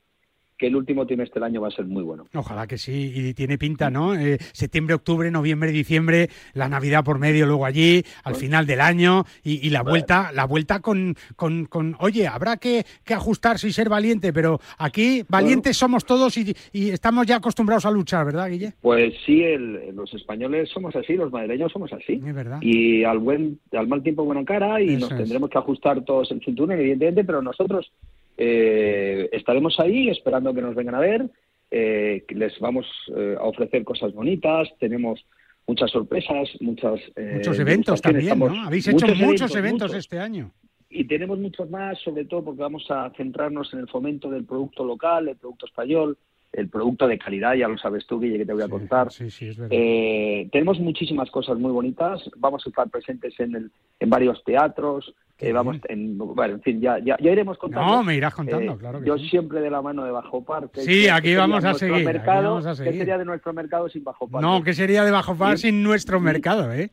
[0.63, 2.25] que el último trimestre del año va a ser muy bueno.
[2.35, 4.15] Ojalá que sí, y tiene pinta, ¿no?
[4.15, 9.25] Eh, septiembre, octubre, noviembre, diciembre, la Navidad por medio, luego allí, al final del año,
[9.43, 13.73] y, y la vuelta, la vuelta con, con, con- oye, habrá que, que ajustarse y
[13.73, 18.49] ser valiente, pero aquí valientes somos todos y, y estamos ya acostumbrados a luchar, ¿verdad,
[18.49, 18.75] Guille?
[18.81, 22.23] Pues sí, el- los españoles somos así, los madrileños somos así.
[22.25, 22.59] Es verdad.
[22.63, 25.17] Y al buen, al mal tiempo buena cara y Eso nos es.
[25.19, 27.91] tendremos que ajustar todos el cinturón, evidentemente, pero nosotros
[28.37, 31.29] eh, estaremos ahí esperando que nos vengan a ver.
[31.75, 34.69] eh, les vamos eh, a ofrecer cosas bonitas.
[34.79, 35.25] Tenemos
[35.67, 37.01] muchas sorpresas, muchas
[37.35, 38.67] Muchos eventos también, estamos- ¿no?
[38.67, 39.95] Habéis hecho muchos, eventos, muchos.
[39.97, 40.51] este año.
[40.91, 44.85] Y tenemos muchos más, sobre todo porque vamos a centrarnos en el fomento del producto
[44.85, 46.19] local, el producto español,
[46.53, 49.11] el producto de calidad, ya lo sabes tú, Guille, que te voy a contar.
[49.11, 49.75] Sí, sí, es verdad.
[49.75, 52.21] Eh, tenemos muchísimas cosas muy bonitas.
[52.37, 55.15] Vamos a estar presentes en, el- en varios teatros.
[55.43, 57.87] Eh, vamos en, bueno, en fin, ya, ya, ya iremos contando.
[57.97, 59.29] No, me irás contando, Eh, claro que Yo sí.
[59.29, 60.81] siempre de la mano de Bajo Parque.
[60.83, 64.05] Sí, aquí vamos a seguir, aquí Mercado, vamos a ¿Qué sería de nuestro mercado sin
[64.05, 64.47] Bajo Parque?
[64.47, 66.91] No, ¿qué sería de Bajo Par Y- sin nuestro mercado, eh?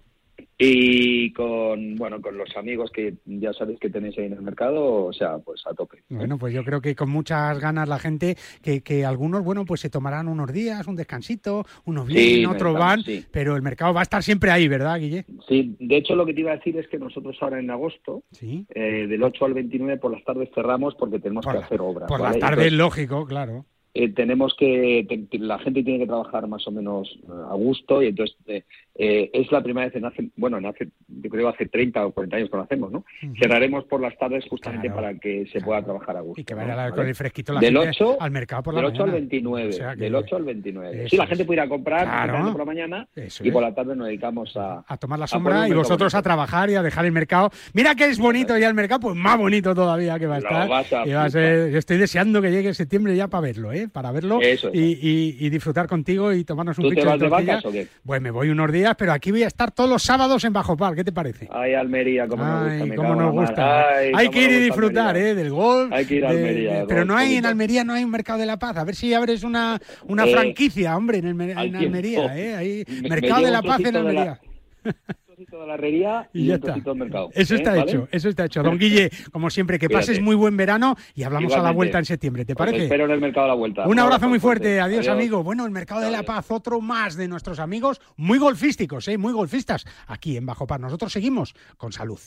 [0.58, 5.06] Y con, bueno, con los amigos que ya sabéis que tenéis ahí en el mercado,
[5.06, 6.04] o sea, pues a tope.
[6.10, 9.82] Bueno, pues yo creo que con muchas ganas la gente, que, que algunos, bueno, pues
[9.82, 13.26] se tomarán unos días, un descansito, unos Sí, vienen, otros mercado, van, sí.
[13.32, 15.26] pero el mercado va a estar siempre ahí, ¿verdad, Guille?
[15.48, 18.24] Sí, de hecho lo que te iba a decir es que nosotros ahora en agosto,
[18.42, 22.08] eh, del 8 al 29 por las tardes cerramos porque tenemos que hacer obras.
[22.08, 22.34] Por ¿vale?
[22.34, 23.66] las tardes, Entonces, lógico, claro.
[23.94, 27.56] eh, tenemos que, te- te- la gente tiene que trabajar más o menos eh, a
[27.56, 28.64] gusto y entonces eh,
[29.02, 32.12] eh, es la primera vez en hace, bueno, en hace, yo creo hace 30 o
[32.12, 33.06] 40 años que lo hacemos, ¿no?
[33.42, 36.42] Cerraremos por las tardes justamente para que se pueda trabajar a gusto.
[36.42, 36.62] Y que ¿no?
[36.62, 36.96] vaya la- ¿Vale?
[36.96, 39.20] con el fresquito la del gente 8, al mercado por la del 8 al mañana.
[39.22, 40.98] 29, O sea que- del 8 al 29.
[41.00, 41.30] Eso Sí, la es.
[41.30, 42.52] gente puede ir a comprar Claro.
[42.52, 43.54] por la mañana Eso y es.
[43.54, 46.24] por la tarde nos dedicamos a, a tomar la sombra y vosotros a bonito.
[46.24, 47.50] trabajar y a dejar el mercado.
[47.74, 50.54] Mira que es bonito ya el mercado, pues más bonito todavía que va a estar.
[50.72, 53.88] a Y va a ser- yo estoy deseando que llegue septiembre ya para verlo, ¿eh?
[53.88, 54.76] Para verlo Eso es.
[54.76, 57.88] y, y- y disfrutar contigo y tomarnos un ¿Tú te vas de vacas o qué?
[58.06, 60.76] Pues me voy unos días, pero aquí voy a estar todos los sábados en Bajo
[60.78, 60.96] Par.
[60.96, 61.48] ¿Qué te parece?
[61.52, 63.62] Ay, Almería, cómo nos gusta.
[63.62, 63.86] Nos.
[63.98, 65.30] Ay, hay que ir y disfrutar, Almería.
[65.32, 65.36] ¿eh?
[65.36, 65.92] Del golf.
[65.94, 67.46] Hay que ir a Almería, de- pero no hay en.
[67.46, 68.78] Almería no hay un mercado de la paz.
[68.78, 71.80] A ver si abres una, una Eh, franquicia, hombre, en, el en Almería,
[72.28, 72.30] tiempo.
[72.36, 72.86] ¿eh?
[72.88, 74.40] Me- me mercado de la paz en Almería.
[75.40, 76.66] Trocito de la herrería Y y, ya un está.
[76.68, 77.30] trocito del mercado.
[77.34, 77.58] Eso ¿eh?
[77.58, 77.82] está ¿Vale?
[77.84, 78.62] hecho, eso está hecho.
[78.62, 80.08] Don Guille, como siempre, que Cuídate.
[80.08, 82.84] pases muy buen verano y hablamos a la vuelta en septiembre, ¿te Os parece?
[82.84, 83.88] espero en el mercado a la vuelta.
[83.88, 85.42] Un abrazo muy fuerte, adiós, amigo.
[85.42, 86.24] Bueno, el Mercado de la.
[86.24, 89.18] Paz, otro más de nuestros amigos, muy golfísticos, ¿eh?
[89.18, 90.82] muy golfistas, aquí en Bajo Par.
[90.82, 92.20] Nosotros seguimos con salud.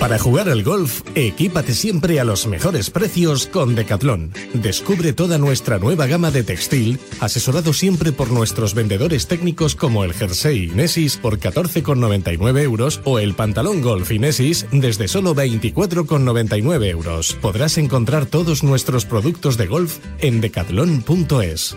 [0.00, 4.32] Para jugar al golf, equípate siempre a los mejores precios con Decathlon.
[4.54, 10.14] Descubre toda nuestra nueva gama de textil, asesorado siempre por nuestros vendedores técnicos como el
[10.14, 17.36] Jersey Inesis por 14,99 99 euros o el pantalón Golf Inesis desde solo 24,99 euros.
[17.40, 21.76] Podrás encontrar todos nuestros productos de golf en decathlon.es.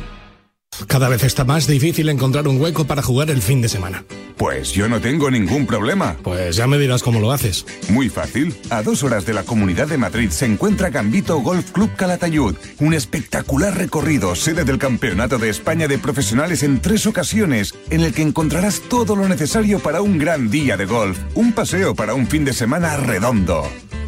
[0.87, 4.03] Cada vez está más difícil encontrar un hueco para jugar el fin de semana.
[4.37, 6.17] Pues yo no tengo ningún problema.
[6.23, 7.65] Pues ya me dirás cómo lo haces.
[7.89, 8.55] Muy fácil.
[8.71, 12.55] A dos horas de la Comunidad de Madrid se encuentra Gambito Golf Club Calatayud.
[12.79, 18.13] Un espectacular recorrido, sede del Campeonato de España de Profesionales en tres ocasiones, en el
[18.13, 21.19] que encontrarás todo lo necesario para un gran día de golf.
[21.35, 23.69] Un paseo para un fin de semana redondo.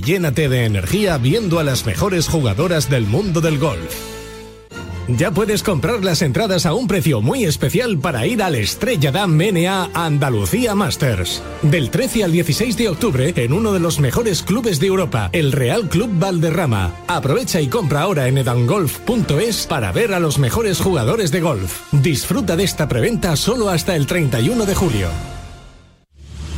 [0.00, 4.16] llénate de energía viendo a las mejores jugadoras del mundo del golf.
[5.08, 9.36] Ya puedes comprar las entradas a un precio muy especial para ir al Estrella Damm
[9.36, 11.42] MNA Andalucía Masters.
[11.62, 15.52] Del 13 al 16 de octubre en uno de los mejores clubes de Europa, el
[15.52, 16.92] Real Club Valderrama.
[17.06, 21.82] Aprovecha y compra ahora en edangolf.es para ver a los mejores jugadores de golf.
[21.92, 25.35] Disfruta de esta preventa solo hasta el 31 de julio.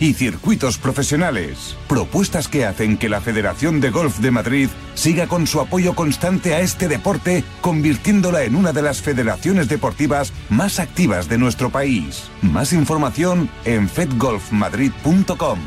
[0.00, 1.76] y circuitos profesionales.
[1.86, 6.54] Propuestas que hacen que la Federación de Golf de Madrid siga con su apoyo constante
[6.54, 12.24] a este deporte, convirtiéndola en una de las federaciones deportivas más activas de nuestro país.
[12.42, 15.58] Más información en fedgolfmadrid.com.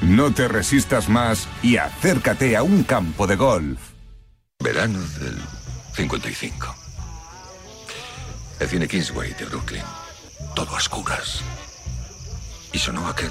[0.00, 3.78] No te resistas más y acércate a un campo de golf.
[4.62, 5.36] Verano del
[5.94, 6.74] 55.
[8.58, 9.82] El cine Kingsway de Brooklyn.
[10.54, 11.42] Todo a.
[12.72, 13.30] Y sonó aquel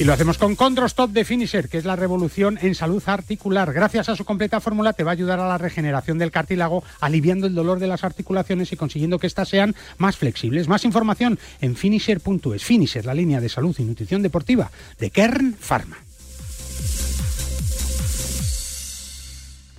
[0.00, 3.70] Y lo hacemos con Condrostop de Finisher, que es la revolución en salud articular.
[3.70, 7.46] Gracias a su completa fórmula te va a ayudar a la regeneración del cartílago, aliviando
[7.46, 10.68] el dolor de las articulaciones y consiguiendo que éstas sean más flexibles.
[10.68, 12.64] Más información en finisher.es.
[12.64, 15.98] Finisher, la línea de salud y nutrición deportiva de Kern Pharma.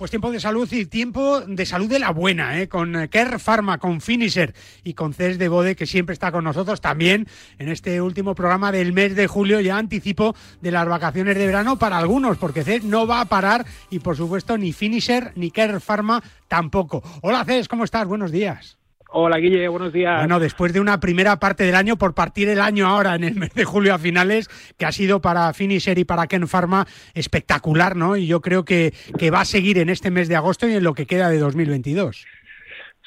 [0.02, 2.68] Pues tiempo de salud y tiempo de salud de la buena, ¿eh?
[2.68, 6.42] con eh, Kerr Pharma, con Finisher y con Cés de Bode, que siempre está con
[6.42, 7.28] nosotros también
[7.60, 11.78] en este último programa del mes de julio, ya anticipo de las vacaciones de verano
[11.78, 15.80] para algunos, porque Cés no va a parar y por supuesto ni Finisher ni Kerr
[15.80, 17.00] Pharma tampoco.
[17.20, 18.04] Hola Cés, ¿cómo estás?
[18.04, 18.81] Buenos días.
[19.14, 20.20] Hola Guille, buenos días.
[20.20, 23.34] Bueno, después de una primera parte del año, por partir el año ahora en el
[23.34, 24.48] mes de julio a finales,
[24.78, 28.16] que ha sido para Finisher y para Ken Pharma espectacular, ¿no?
[28.16, 30.84] Y yo creo que, que va a seguir en este mes de agosto y en
[30.84, 32.26] lo que queda de 2022.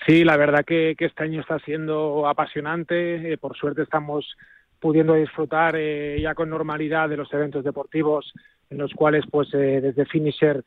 [0.06, 3.34] Sí, la verdad que, que este año está siendo apasionante.
[3.34, 4.38] Eh, por suerte estamos
[4.80, 8.32] pudiendo disfrutar eh, ya con normalidad de los eventos deportivos
[8.70, 10.64] en los cuales pues desde Finisher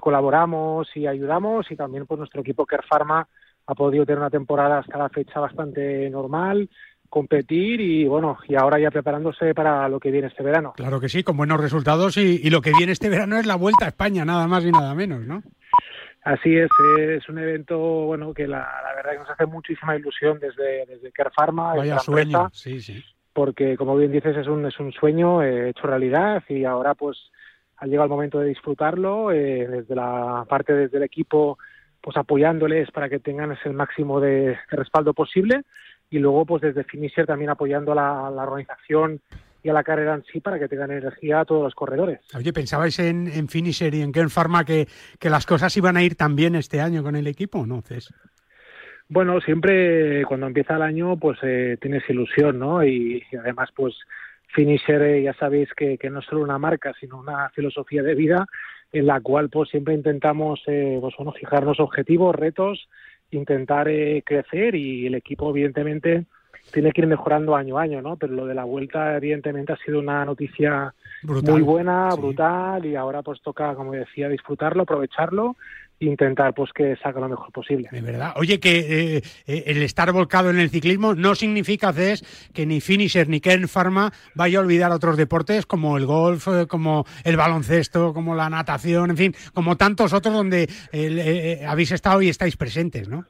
[0.00, 3.26] colaboramos y ayudamos y también pues nuestro equipo Care Pharma
[3.72, 6.68] ha podido tener una temporada hasta la fecha bastante normal,
[7.08, 10.74] competir y bueno, y ahora ya preparándose para lo que viene este verano.
[10.76, 13.86] Claro que sí, con buenos resultados y, lo que viene este verano es la vuelta
[13.86, 15.42] a España, nada más y nada menos, ¿no?
[16.24, 20.86] Así es, es un evento bueno que la, verdad que nos hace muchísima ilusión desde,
[20.86, 21.74] desde Care Pharma.
[21.74, 23.02] Vaya sueño, sí, sí.
[23.32, 27.18] Porque como bien dices es un, es un sueño eh, hecho realidad y ahora pues
[27.78, 31.58] ha llegado el momento de disfrutarlo eh, desde la parte desde el equipo
[32.02, 35.62] pues apoyándoles para que tengan ese máximo de respaldo posible
[36.10, 39.20] y luego pues desde Finisher también apoyando a la, organización
[39.62, 42.20] y a la carrera en sí para que tengan energía a todos los corredores.
[42.36, 44.88] Oye, ¿pensabais en, en Finisher y en Ken Pharma que,
[45.18, 47.82] que, las cosas iban a ir tan bien este año con el equipo no,
[49.08, 52.84] Bueno, siempre cuando empieza el año pues eh, tienes ilusión, ¿no?
[52.84, 53.94] Y, además pues
[54.48, 58.16] Finisher eh, ya sabéis que, que no es solo una marca, sino una filosofía de
[58.16, 58.46] vida
[58.92, 62.88] en la cual pues siempre intentamos eh, pues bueno fijarnos objetivos, retos
[63.32, 66.26] intentar eh, crecer y el equipo evidentemente
[66.70, 68.16] tiene que ir mejorando año a año, ¿no?
[68.16, 73.22] Pero lo de la vuelta evidentemente ha sido una noticia muy buena, brutal y ahora
[73.22, 75.56] pues toca, como decía, disfrutarlo, aprovecharlo
[76.06, 77.88] intentar pues que salga lo mejor posible.
[77.90, 78.32] De verdad.
[78.36, 82.80] Oye, que eh, eh, el estar volcado en el ciclismo no significa, Cés, que ni
[82.80, 87.36] Finisher ni Ken Pharma vaya a olvidar otros deportes como el golf, eh, como el
[87.36, 90.68] baloncesto, como la natación, en fin, como tantos otros donde
[91.66, 93.26] habéis estado y estáis presentes, ¿no?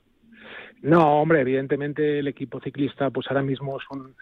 [0.82, 4.16] No, hombre, evidentemente el equipo ciclista pues ahora mismo es un,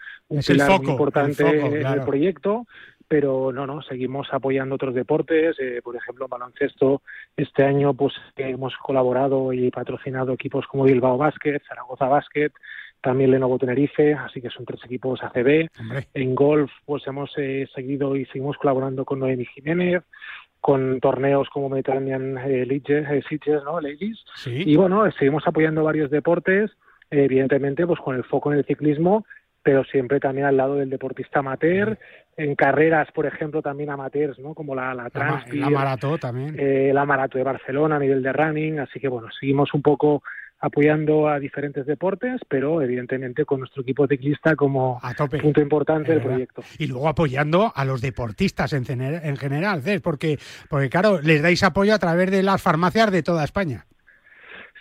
[0.45, 2.67] pilar muy importante del proyecto
[3.11, 7.01] pero no, no, seguimos apoyando otros deportes, eh, por ejemplo, baloncesto,
[7.35, 12.51] este año pues hemos colaborado y patrocinado equipos como Bilbao Basket, Zaragoza Basket,
[13.01, 15.67] también Lenovo Tenerife, así que son tres equipos ACB.
[16.13, 20.03] En golf pues hemos eh, seguido y seguimos colaborando con Noemi Jiménez,
[20.61, 23.09] con torneos como Mediterranean eh, Leagues,
[23.65, 23.81] ¿no?
[23.81, 24.23] Ladies.
[24.45, 26.71] Y bueno, seguimos apoyando varios deportes,
[27.09, 29.25] evidentemente pues con el foco en el ciclismo
[29.63, 31.97] pero siempre también al lado del deportista amateur,
[32.37, 34.53] en carreras, por ejemplo, también amateurs, ¿no?
[34.53, 36.55] Como la, la Transpi, la, Marató también.
[36.57, 40.23] Eh, la Marató de Barcelona a nivel de running, así que bueno, seguimos un poco
[40.61, 45.01] apoyando a diferentes deportes, pero evidentemente con nuestro equipo ciclista como
[45.41, 46.63] punto importante del proyecto.
[46.77, 50.37] Y luego apoyando a los deportistas en, en general, porque,
[50.69, 53.85] porque claro, les dais apoyo a través de las farmacias de toda España.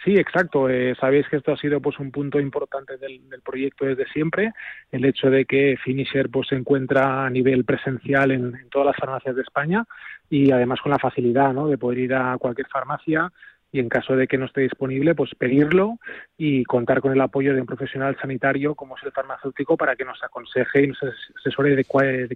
[0.05, 0.69] Sí, exacto.
[0.69, 4.53] Eh, sabéis que esto ha sido pues un punto importante del, proyecto desde siempre,
[4.91, 8.97] el hecho de que Finisher pues se encuentra a nivel presencial en, en todas las
[8.97, 9.85] farmacias de España
[10.31, 11.67] y además con la facilidad ¿no?
[11.69, 13.31] de poder ir a cualquier farmacia
[13.73, 15.99] y en caso de que no esté disponible, pues pedirlo
[16.37, 20.05] y contar con el apoyo de un profesional sanitario como es el farmacéutico para que
[20.05, 20.99] nos aconseje y nos
[21.39, 21.85] asesore de,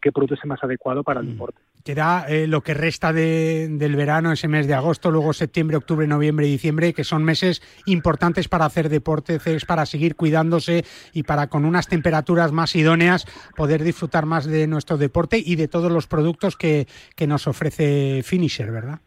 [0.01, 1.31] qué producto es más adecuado para el mm.
[1.31, 1.59] deporte.
[1.85, 6.47] Queda eh, lo que resta del verano, ese mes de agosto, luego septiembre, octubre, noviembre
[6.47, 11.65] y diciembre, que son meses importantes para hacer deporte, para seguir cuidándose y para con
[11.65, 16.57] unas temperaturas más idóneas poder disfrutar más de nuestro deporte y de todos los productos
[16.57, 19.01] que, que nos ofrece Finisher, ¿verdad?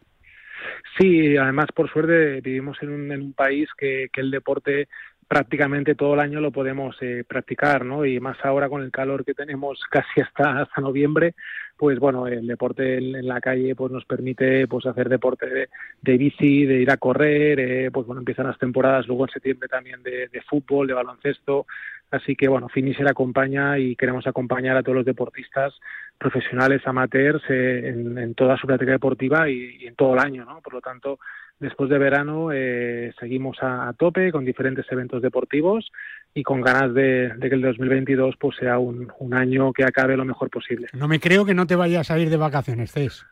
[0.97, 4.87] Sí, además por suerte vivimos en un, en un país que, que el deporte
[5.27, 8.05] prácticamente todo el año lo podemos eh, practicar, ¿no?
[8.05, 11.35] Y más ahora con el calor que tenemos casi hasta, hasta noviembre,
[11.75, 15.69] pues bueno, el deporte en, la calle pues nos permite pues hacer deporte
[16.01, 19.67] de, bici, de ir a correr, eh, pues bueno, empiezan las temporadas luego en septiembre
[19.67, 21.67] también de, de fútbol, de baloncesto,
[22.11, 25.73] así que bueno, Finisher acompaña y queremos acompañar a todos los deportistas
[26.17, 30.61] profesionales, amateurs, eh, en, toda su práctica deportiva y, en todo el año, ¿no?
[30.61, 31.19] Por lo tanto,
[31.59, 35.91] después de verano eh, seguimos a, tope con diferentes eventos deportivos
[36.33, 40.49] y con ganas de, que el 2022 pues sea un, año que acabe lo mejor
[40.49, 40.87] posible.
[40.93, 43.25] No me creo que no te vayas a ir de vacaciones, Cés.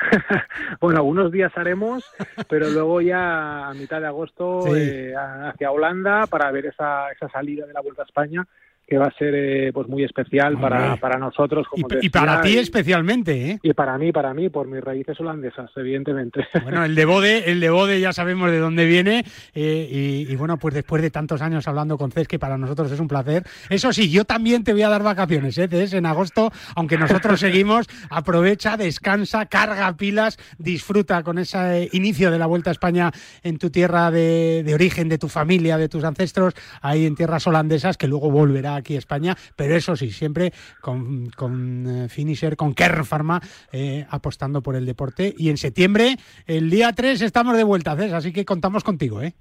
[0.80, 2.04] bueno, algunos días haremos,
[2.48, 7.66] pero luego ya a mitad de agosto eh, hacia Holanda para ver esa, esa salida
[7.66, 8.46] de la Vuelta a España
[8.90, 11.64] que va a ser eh, pues muy especial para, para nosotros.
[11.68, 13.58] Como y, para ti especialmente, ¿eh?
[13.62, 16.44] Y para mí, para mí, por mis raíces holandesas, evidentemente.
[16.64, 19.24] Bueno, el de Bode, el de Bode ya sabemos de dónde viene
[19.54, 22.98] eh, y, bueno, pues después de tantos años hablando con Cés, que para nosotros es
[22.98, 23.44] un placer.
[23.68, 25.92] Eso sí, yo también te voy a dar vacaciones, ¿eh, Cés?
[25.92, 32.46] En agosto, aunque nosotros seguimos, aprovecha, descansa, carga pilas, disfruta con ese inicio de la
[32.46, 33.12] Vuelta a España
[33.44, 37.46] en tu tierra de, de origen, de tu familia, de tus ancestros, ahí en tierras
[37.46, 42.74] holandesas, que luego volverá aquí España, pero eso sí, siempre con, con eh, Finisher, con
[42.74, 43.40] Kern Pharma,
[43.72, 45.34] eh, apostando por el deporte.
[45.38, 46.16] Y en septiembre,
[46.46, 49.34] el día 3, estamos de vuelta, así que contamos contigo, ¿eh?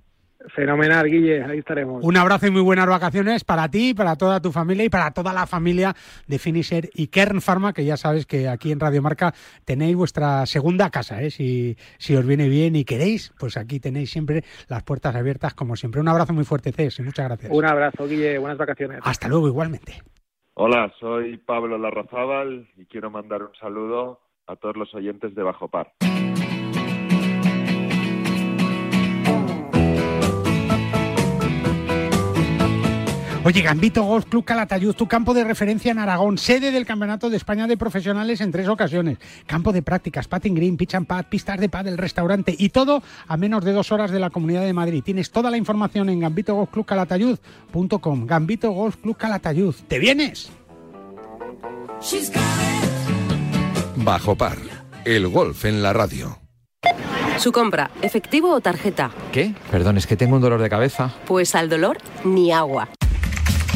[0.55, 2.03] Fenomenal, Guille, ahí estaremos.
[2.03, 5.33] Un abrazo y muy buenas vacaciones para ti, para toda tu familia y para toda
[5.33, 5.93] la familia
[6.27, 9.33] de Finisher y Kern Pharma, que ya sabes que aquí en Radio Marca
[9.65, 11.29] tenéis vuestra segunda casa, ¿eh?
[11.29, 15.75] si, si os viene bien y queréis, pues aquí tenéis siempre las puertas abiertas como
[15.75, 15.99] siempre.
[15.99, 17.51] Un abrazo muy fuerte, Cés, y muchas gracias.
[17.51, 19.01] Un abrazo, Guille, buenas vacaciones.
[19.03, 20.01] Hasta luego, igualmente.
[20.53, 25.67] Hola, soy Pablo Larrazábal y quiero mandar un saludo a todos los oyentes de Bajo
[25.67, 25.91] Par.
[33.49, 37.37] Oye, Gambito Golf Club Calatayud, tu campo de referencia en Aragón, sede del Campeonato de
[37.37, 39.17] España de Profesionales en tres ocasiones.
[39.47, 43.37] Campo de prácticas, patting green, pitch and pad, pistas de pádel, restaurante y todo a
[43.37, 45.01] menos de dos horas de la Comunidad de Madrid.
[45.03, 48.27] Tienes toda la información en gambitogolfclubcalatayud.com.
[48.27, 49.73] Gambito Golf Club Calatayud.
[49.87, 50.51] ¿Te vienes?
[53.95, 54.59] Bajo par,
[55.05, 56.37] el golf en la radio.
[57.39, 59.09] Su compra, efectivo o tarjeta.
[59.31, 59.55] ¿Qué?
[59.71, 61.15] Perdón, es que tengo un dolor de cabeza.
[61.25, 62.89] Pues al dolor, ni agua.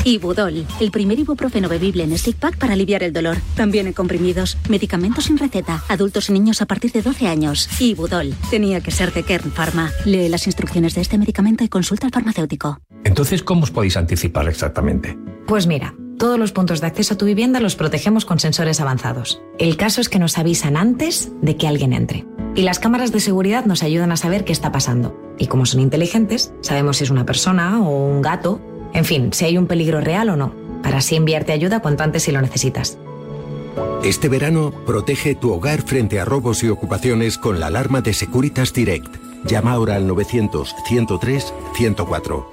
[0.06, 3.38] Ibudol, el primer ibuprofeno bebible en stick pack para aliviar el dolor.
[3.56, 7.70] También en comprimidos, medicamentos sin receta, adultos y niños a partir de 12 años.
[7.80, 9.92] Ibudol, tenía que ser de Kern Pharma.
[10.06, 12.80] Lee las instrucciones de este medicamento y consulta al farmacéutico.
[13.06, 15.18] Entonces, ¿cómo os podéis anticipar exactamente?
[15.48, 19.42] Pues mira, todos los puntos de acceso a tu vivienda los protegemos con sensores avanzados.
[19.58, 22.26] El caso es que nos avisan antes de que alguien entre.
[22.56, 25.18] Y las cámaras de seguridad nos ayudan a saber qué está pasando.
[25.40, 28.62] Y como son inteligentes, sabemos si es una persona o un gato
[28.94, 32.24] en fin, si hay un peligro real o no, para así enviarte ayuda cuanto antes
[32.24, 32.98] si lo necesitas.
[34.04, 38.74] Este verano, protege tu hogar frente a robos y ocupaciones con la alarma de Securitas
[38.74, 39.16] Direct.
[39.46, 42.53] Llama ahora al 900-103-104.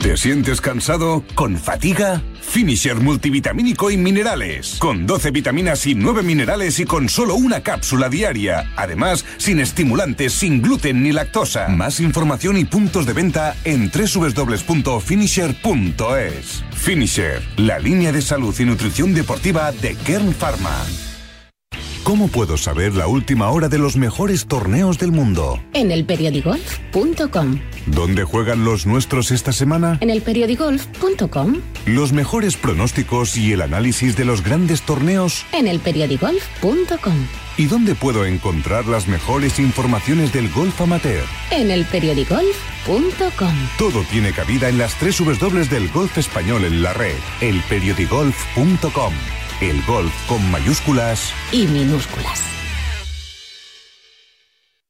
[0.00, 1.24] ¿Te sientes cansado?
[1.34, 2.22] ¿Con fatiga?
[2.40, 4.76] Finisher multivitamínico y minerales.
[4.78, 8.70] Con 12 vitaminas y 9 minerales y con solo una cápsula diaria.
[8.76, 11.66] Además, sin estimulantes, sin gluten ni lactosa.
[11.68, 16.64] Más información y puntos de venta en www.finisher.es.
[16.74, 20.76] Finisher, la línea de salud y nutrición deportiva de Kern Pharma.
[22.04, 25.60] ¿Cómo puedo saber la última hora de los mejores torneos del mundo?
[25.74, 27.58] En elperiodigolf.com.
[27.90, 29.98] ¿Dónde juegan los nuestros esta semana?
[30.00, 31.60] En elperiodigolf.com.
[31.86, 35.44] Los mejores pronósticos y el análisis de los grandes torneos.
[35.52, 37.26] En elperiodigolf.com.
[37.56, 41.24] ¿Y dónde puedo encontrar las mejores informaciones del golf amateur?
[41.50, 43.54] En elperiodigolf.com.
[43.78, 47.16] Todo tiene cabida en las tres W del golf español en la red.
[47.40, 49.14] Elperiodigolf.com.
[49.60, 52.57] El golf con mayúsculas y minúsculas.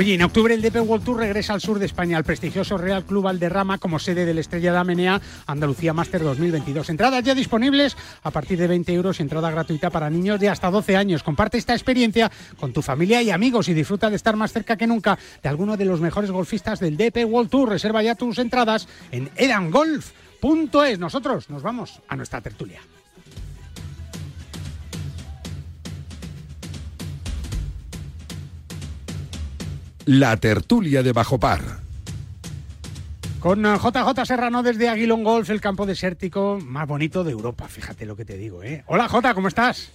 [0.00, 3.04] Oye, en octubre el DP World Tour regresa al sur de España, al prestigioso Real
[3.04, 6.88] Club Valderrama como sede del Estrella de Amenea Andalucía Master 2022.
[6.88, 10.70] Entradas ya disponibles a partir de 20 euros y entrada gratuita para niños de hasta
[10.70, 11.22] 12 años.
[11.22, 14.86] Comparte esta experiencia con tu familia y amigos y disfruta de estar más cerca que
[14.86, 17.68] nunca de alguno de los mejores golfistas del DP World Tour.
[17.68, 20.98] Reserva ya tus entradas en edangolf.es.
[20.98, 22.80] Nosotros nos vamos a nuestra tertulia.
[30.10, 31.60] La tertulia de Bajo Par.
[33.38, 37.68] Con JJ Serrano desde Aguilón Golf, el campo desértico más bonito de Europa.
[37.68, 38.82] Fíjate lo que te digo, ¿eh?
[38.88, 39.92] Hola J, ¿cómo estás?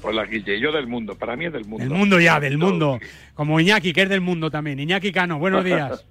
[0.00, 1.84] Hola Guille, yo del mundo, para mí es del mundo.
[1.84, 2.98] Del mundo ya, del mundo.
[3.34, 4.80] Como Iñaki, que es del mundo también.
[4.80, 6.02] Iñaki Cano, buenos días.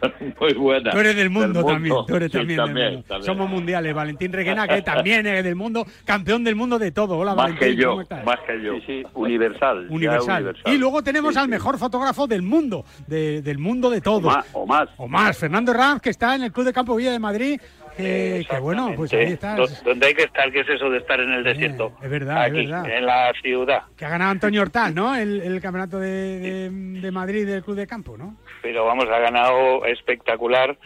[0.40, 0.90] Muy buena.
[0.90, 1.94] Tú eres del mundo, también.
[2.06, 3.22] Tú eres también, del mundo.
[3.22, 3.94] Somos mundiales.
[3.94, 7.18] Valentín Requena, que también es del mundo, campeón del mundo de todo.
[7.18, 7.68] Hola, más Valentín.
[7.68, 8.24] Que yo, ¿cómo estás?
[8.24, 8.74] Más que yo.
[8.74, 9.86] Sí, sí, universal.
[9.90, 10.42] Universal.
[10.42, 10.74] universal.
[10.74, 14.28] Y luego tenemos sí, al mejor fotógrafo del mundo, de, del mundo de todo.
[14.28, 14.88] O más, o más.
[14.96, 15.38] O más.
[15.38, 17.60] Fernando Ranz, que está en el Club de Campo Villa de Madrid.
[17.98, 19.82] Que, que, bueno, pues ahí estás.
[19.82, 21.86] Donde hay que estar, ¿qué es eso de estar en el desierto?
[21.86, 22.96] Eh, es verdad, Aquí, es verdad.
[22.96, 23.82] En la ciudad.
[23.96, 25.16] Que ha ganado Antonio Hortal, ¿no?
[25.16, 28.36] El, el campeonato de, de, de, Madrid del Club de Campo, ¿no?
[28.62, 30.76] Pero vamos, ha ganado espectacular.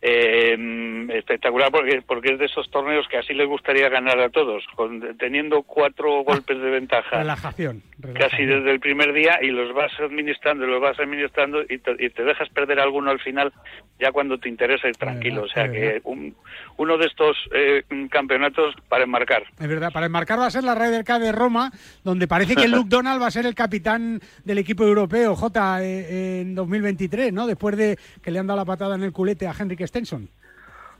[0.00, 4.64] Eh, espectacular porque porque es de esos torneos que así les gustaría ganar a todos,
[4.76, 7.18] con, teniendo cuatro golpes de ventaja.
[7.18, 7.82] Relajación,
[8.14, 12.10] Casi desde el primer día y los vas administrando, los vas administrando y te, y
[12.10, 13.52] te dejas perder alguno al final
[13.98, 15.42] ya cuando te interesa ir tranquilo.
[15.42, 16.36] Verdad, o sea que un,
[16.76, 19.42] uno de estos eh, campeonatos para enmarcar.
[19.58, 21.72] Es verdad, para enmarcar va a ser la Ryder Cup de Roma,
[22.04, 26.40] donde parece que Luke Donald va a ser el capitán del equipo europeo, J, eh,
[26.42, 27.48] en 2023, ¿no?
[27.48, 30.28] Después de que le han dado la patada en el culete a Henrik Stenson.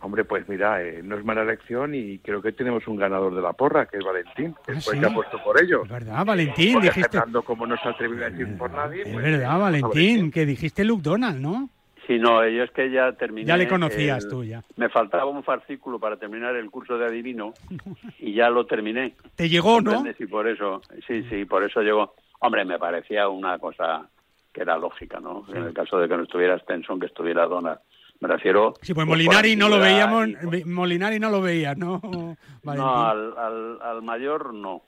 [0.00, 3.42] Hombre, pues mira, eh, no es mala elección y creo que tenemos un ganador de
[3.42, 5.00] la porra, que es Valentín, que ¿Ah, fue sí?
[5.00, 5.82] que ha puesto por ello.
[5.82, 7.10] Es verdad, Valentín, Porque dijiste...
[7.10, 9.02] Fernando, como no se ha atrevido a decir por nadie...
[9.02, 11.68] Es pues, verdad, Valentín, que dijiste Luke Donald, ¿no?
[12.06, 13.46] Sí, no, yo es que ya terminé...
[13.46, 14.62] Ya le conocías el- tú, ya.
[14.76, 17.52] Me faltaba un fascículo para terminar el curso de adivino
[18.18, 19.14] y ya lo terminé.
[19.34, 20.04] Te llegó, ¿no?
[20.18, 22.14] Y por eso, sí, sí, por eso llegó.
[22.38, 24.08] Hombre, me parecía una cosa
[24.52, 25.44] que era lógica, ¿no?
[25.52, 27.80] En el caso de que no estuviera Stenson, que estuviera Donald.
[28.20, 28.74] Me refiero...
[28.82, 32.00] Sí, pues por Molinari no lo veíamos, y- Molinari no lo veía, ¿no?
[32.64, 34.82] No, al, al, al mayor no.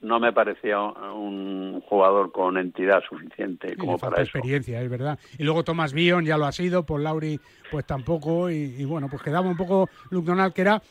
[0.00, 4.22] No me parecía un jugador con entidad suficiente como le para eso.
[4.36, 5.16] experiencia, es verdad.
[5.38, 7.38] Y luego Thomas Bion ya lo ha sido, Paul Lauri
[7.70, 10.82] pues tampoco, y, y bueno, pues quedaba un poco Luke Donald, que era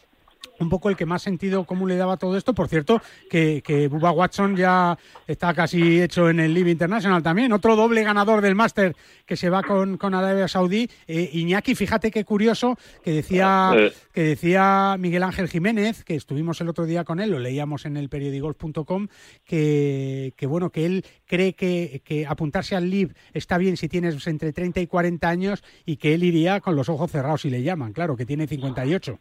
[0.61, 2.53] un poco el que más sentido común le daba todo esto.
[2.53, 7.51] Por cierto, que, que Bubba Watson ya está casi hecho en el Live International también.
[7.51, 10.89] Otro doble ganador del máster que se va con, con Arabia Saudí.
[11.07, 13.71] Eh, Iñaki, fíjate qué curioso que decía,
[14.13, 17.97] que decía Miguel Ángel Jiménez, que estuvimos el otro día con él, lo leíamos en
[17.97, 19.07] el periodigolf.com,
[19.43, 24.27] que, que bueno, que él cree que, que apuntarse al Live está bien si tienes
[24.27, 27.63] entre 30 y 40 años y que él iría con los ojos cerrados si le
[27.63, 29.19] llaman, claro, que tiene 58.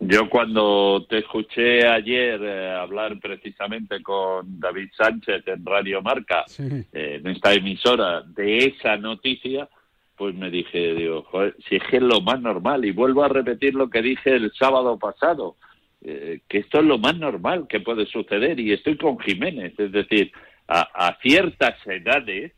[0.00, 7.20] Yo cuando te escuché ayer eh, hablar precisamente con David Sánchez en Radio Marca, eh,
[7.22, 9.68] en esta emisora, de esa noticia,
[10.16, 13.28] pues me dije, digo, joder, si es que es lo más normal, y vuelvo a
[13.28, 15.56] repetir lo que dije el sábado pasado,
[16.02, 19.92] eh, que esto es lo más normal que puede suceder, y estoy con Jiménez, es
[19.92, 20.32] decir,
[20.68, 22.52] a, a ciertas edades,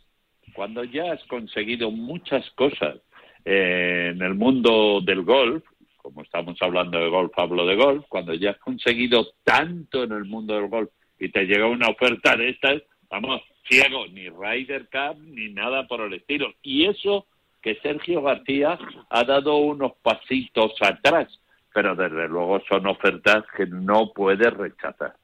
[0.52, 2.96] cuando ya has conseguido muchas cosas
[3.44, 5.62] en el mundo del golf,
[6.06, 10.24] como estamos hablando de golf, hablo de golf, cuando ya has conseguido tanto en el
[10.24, 10.88] mundo del golf
[11.18, 12.80] y te llega una oferta de estas,
[13.10, 16.54] vamos, ciego, ni Ryder Cup ni nada por el estilo.
[16.62, 17.26] Y eso
[17.60, 18.78] que Sergio García
[19.10, 21.40] ha dado unos pasitos atrás,
[21.74, 25.16] pero desde luego son ofertas que no puedes rechazar.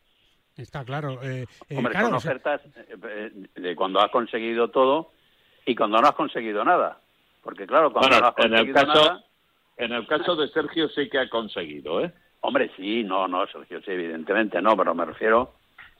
[0.56, 1.22] Está claro.
[1.22, 5.12] eh, eh, Hombre, claro, son ofertas eh, de cuando has conseguido todo
[5.64, 6.98] y cuando no has conseguido nada.
[7.40, 9.24] Porque claro, cuando Bueno, no has en el conseguido caso, nada...
[9.76, 12.12] en el caso de Sergio sí que ha conseguido, ¿eh?
[12.40, 15.52] Hombre, sí, no, no, Sergio, sí, evidentemente no, pero me refiero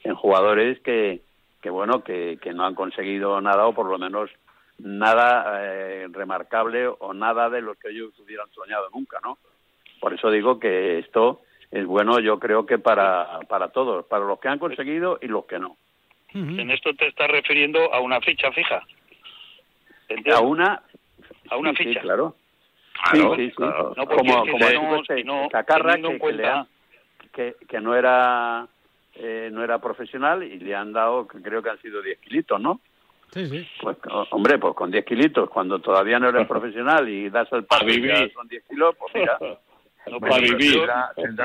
[0.03, 1.23] en jugadores que,
[1.61, 4.31] que bueno, que, que no han conseguido nada o por lo menos
[4.79, 9.39] nada eh, remarcable o nada de lo que ellos hubieran soñado nunca, ¿no?
[10.01, 14.41] Por eso digo que esto es bueno, yo creo que para, para todos, para los
[14.41, 15.77] que han conseguido y los que no.
[16.35, 18.83] En esto te estás refiriendo a una ficha fija.
[20.35, 20.83] A una,
[21.51, 22.01] A una sí, sí, ficha.
[22.01, 22.35] claro.
[23.11, 23.55] Claro, sí, sí, sí.
[23.57, 23.95] claro.
[23.97, 26.67] No, como como no- este no, Cacarra, que, que le han-
[27.33, 28.67] que, que no era
[29.15, 32.61] eh, no era profesional y le han dado, que creo que han sido 10 kilitos,
[32.61, 32.81] ¿no?
[33.33, 33.67] Sí, sí.
[33.81, 33.97] Pues,
[34.31, 37.89] hombre, pues con 10 kilitos, cuando todavía no eres profesional y das el paso y
[37.89, 38.33] ya vivir.
[38.35, 39.39] son 10 kilos, pues mira.
[40.11, 40.81] No, para vivir.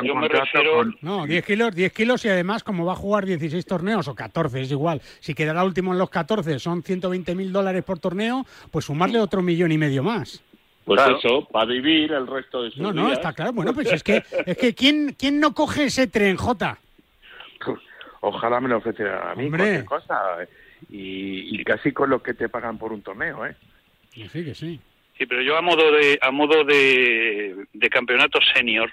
[0.02, 0.84] Yo me refiero...
[1.02, 4.62] No, 10 kilos, 10 kilos y además como va a jugar 16 torneos o 14,
[4.62, 5.00] es igual.
[5.20, 9.44] Si quedará último en los 14, son 120 mil dólares por torneo, pues sumarle otro
[9.44, 10.44] millón y medio más.
[10.88, 11.18] Pues Claro.
[11.18, 13.18] eso, para vivir el resto de sus No, no, días.
[13.20, 13.52] está claro.
[13.52, 16.78] Bueno, pues es que, es que ¿quién, ¿quién no coge ese tren, Jota?
[18.22, 19.58] Ojalá me lo ofrecieran a mí, Hombre.
[19.60, 20.16] cualquier cosa.
[20.90, 23.56] Y, y casi con lo que te pagan por un torneo, ¿eh?
[24.14, 24.80] Que sí, que sí.
[25.18, 28.90] Sí, pero yo a modo de a modo de, de campeonato senior,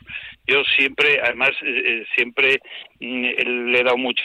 [0.46, 2.60] yo siempre, además, eh, eh, siempre
[2.98, 3.24] mm,
[3.70, 4.22] le he dado mucho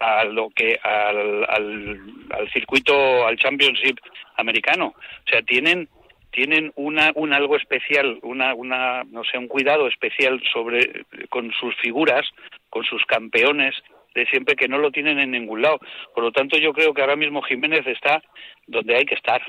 [0.00, 3.98] a lo que al, al, circuito, al Championship
[4.36, 4.94] americano.
[4.96, 5.88] O sea, tienen
[6.32, 11.76] tienen una, un algo especial, una, una, no sé, un cuidado especial sobre con sus
[11.76, 12.26] figuras,
[12.70, 13.74] con sus campeones
[14.14, 15.78] de siempre que no lo tienen en ningún lado.
[16.14, 18.22] Por lo tanto, yo creo que ahora mismo Jiménez está
[18.66, 19.42] donde hay que estar,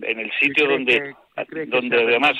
[0.00, 1.14] en el sitio donde
[1.68, 2.34] donde además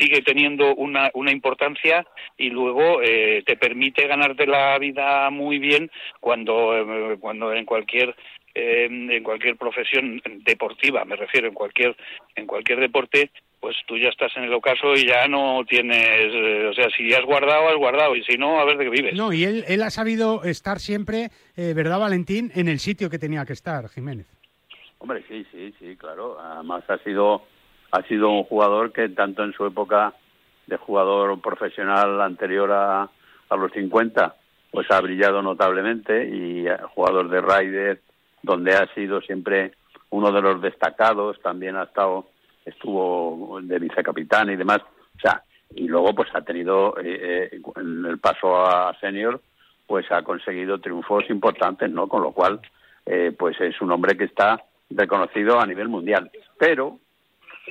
[0.00, 2.06] sigue teniendo una, una importancia
[2.38, 8.14] y luego eh, te permite ganarte la vida muy bien cuando eh, cuando en cualquier
[8.58, 11.96] en cualquier profesión deportiva me refiero en cualquier
[12.34, 13.30] en cualquier deporte
[13.60, 16.32] pues tú ya estás en el ocaso y ya no tienes,
[16.70, 19.14] o sea, si has guardado, has guardado, y si no, a ver de qué vives.
[19.16, 23.44] No, y él, él ha sabido estar siempre, ¿verdad, Valentín?, en el sitio que tenía
[23.44, 24.28] que estar, Jiménez.
[24.98, 26.38] Hombre, sí, sí, sí, claro.
[26.40, 27.42] Además ha sido
[27.90, 30.14] ha sido un jugador que tanto en su época
[30.66, 33.02] de jugador profesional anterior a,
[33.48, 34.34] a los 50,
[34.70, 38.00] pues ha brillado notablemente y jugador de Ryder,
[38.42, 39.72] donde ha sido siempre
[40.10, 42.26] uno de los destacados, también ha estado,
[42.64, 45.42] estuvo de vicecapitán y demás, o sea,
[45.74, 49.40] y luego pues ha tenido eh, eh, en el paso a senior,
[49.86, 52.08] pues ha conseguido triunfos importantes, ¿no?
[52.08, 52.60] Con lo cual,
[53.06, 56.30] eh, pues es un hombre que está reconocido a nivel mundial.
[56.58, 56.98] Pero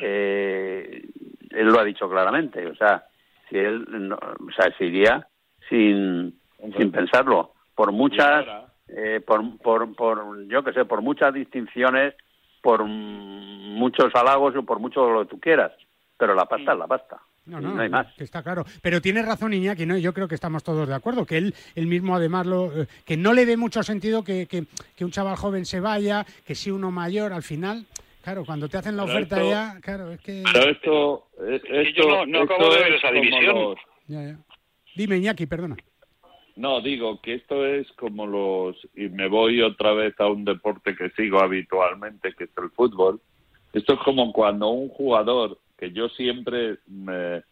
[0.02, 1.06] eh,
[1.52, 3.04] él lo ha dicho claramente, o sea,
[3.50, 5.28] si él, o sea, se iría
[5.70, 6.40] sin,
[6.76, 8.46] sin pensarlo, por muchas,
[8.90, 12.14] eh, por, por, por, yo que sé, por muchas distinciones,
[12.62, 15.72] por muchos halagos o por mucho lo que tú quieras,
[16.18, 17.18] pero la pasta es la pasta.
[17.46, 18.08] No, no, hay más.
[18.18, 18.66] está claro.
[18.82, 19.98] Pero tiene razón Iñaki, ¿no?
[19.98, 23.16] Yo creo que estamos todos de acuerdo, que él, él mismo además, lo, eh, que
[23.16, 24.66] no le dé mucho sentido que, que,
[24.98, 27.86] que, un chaval joven se vaya, que si uno mayor, al final,
[28.28, 30.44] Claro, cuando te hacen la oferta ya, claro, es que...
[30.52, 31.28] Pero esto...
[31.48, 33.78] esto yo no, acabo de ver esa división.
[34.98, 35.78] Dime, Iñaki, perdona.
[36.58, 38.76] No, digo que esto es como los...
[38.96, 43.22] Y me voy otra vez a un deporte que sigo habitualmente, que es el fútbol.
[43.74, 47.44] Esto es como cuando un jugador, que yo siempre me,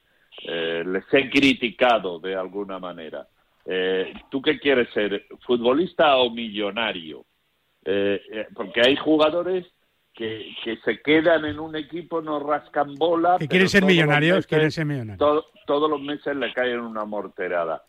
[0.44, 3.28] eh, les he criticado de alguna manera,
[3.66, 5.28] eh, ¿tú qué quieres ser?
[5.46, 7.26] ¿Futbolista o millonario?
[7.86, 9.68] Eh, porque hay jugadores
[10.16, 13.38] que, que se quedan en un equipo, no rascan bola.
[13.38, 15.46] Que quieren ser millonarios, quieren ser millonarios.
[15.68, 17.84] todos los meses le caen una morterada.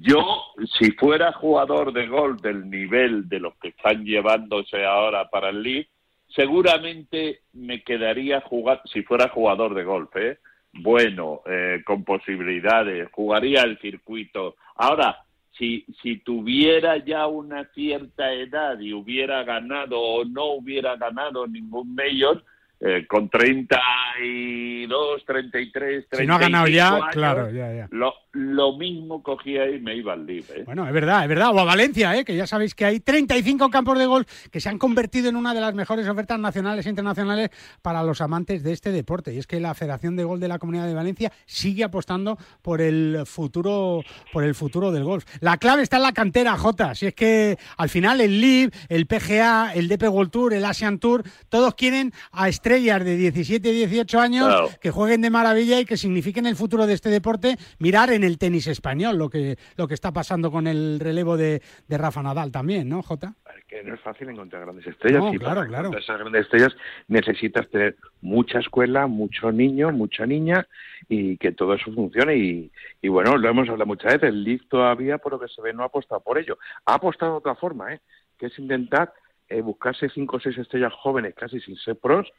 [0.00, 0.42] Yo,
[0.78, 5.62] si fuera jugador de gol del nivel de los que están llevándose ahora para el
[5.62, 5.88] League,
[6.28, 10.38] seguramente me quedaría jugar, si fuera jugador de golf, ¿eh?
[10.72, 14.56] bueno, eh, con posibilidades, jugaría el circuito.
[14.76, 15.18] Ahora,
[15.52, 21.94] si, si tuviera ya una cierta edad y hubiera ganado o no hubiera ganado ningún
[21.94, 22.42] mayor,
[22.84, 27.88] eh, con 32, 33, 35 Si no ha ganado ya, años, claro, ya, ya.
[27.92, 30.64] Lo, lo mismo cogía y me iba al libre.
[30.64, 31.54] Bueno, es verdad, es verdad.
[31.54, 32.24] O a Valencia, ¿eh?
[32.24, 35.54] que ya sabéis que hay 35 campos de golf que se han convertido en una
[35.54, 37.50] de las mejores ofertas nacionales e internacionales
[37.82, 39.32] para los amantes de este deporte.
[39.32, 42.80] Y es que la Federación de Golf de la Comunidad de Valencia sigue apostando por
[42.80, 44.02] el futuro,
[44.32, 45.24] por el futuro del golf.
[45.38, 46.96] La clave está en la cantera, Jota.
[46.96, 50.98] Si es que al final el LIV, el PGA, el DP World Tour, el Asian
[50.98, 54.68] Tour, todos quieren a estrellas de 17, 18 años Claro.
[54.80, 57.56] que jueguen de maravilla y que signifiquen el futuro de este deporte.
[57.78, 61.62] Mirar en el tenis español lo que, lo que está pasando con el relevo de,
[61.86, 63.34] de Rafa Nadal también, ¿no, Jota?
[63.68, 65.22] que no es fácil encontrar grandes estrellas.
[65.22, 65.98] No, y claro, para claro.
[65.98, 66.76] esas grandes estrellas
[67.08, 70.66] necesitas tener mucha escuela, mucho niño, mucha niña
[71.08, 72.36] y que todo eso funcione.
[72.36, 72.70] Y,
[73.00, 74.28] y bueno, lo hemos hablado muchas veces.
[74.28, 76.58] El Leaf todavía, por lo que se ve, no ha apostado por ello.
[76.84, 78.00] Ha apostado de otra forma, ¿eh?
[78.38, 79.12] que es intentar
[79.48, 82.30] eh, buscarse cinco o seis estrellas jóvenes, casi sin ser pros,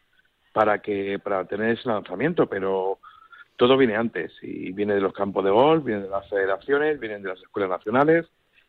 [0.54, 2.48] para que para tener ese lanzamiento.
[2.48, 3.00] Pero
[3.58, 7.22] todo viene antes y viene de los campos de golf, viene de las federaciones, vienen
[7.24, 8.26] de las escuelas nacionales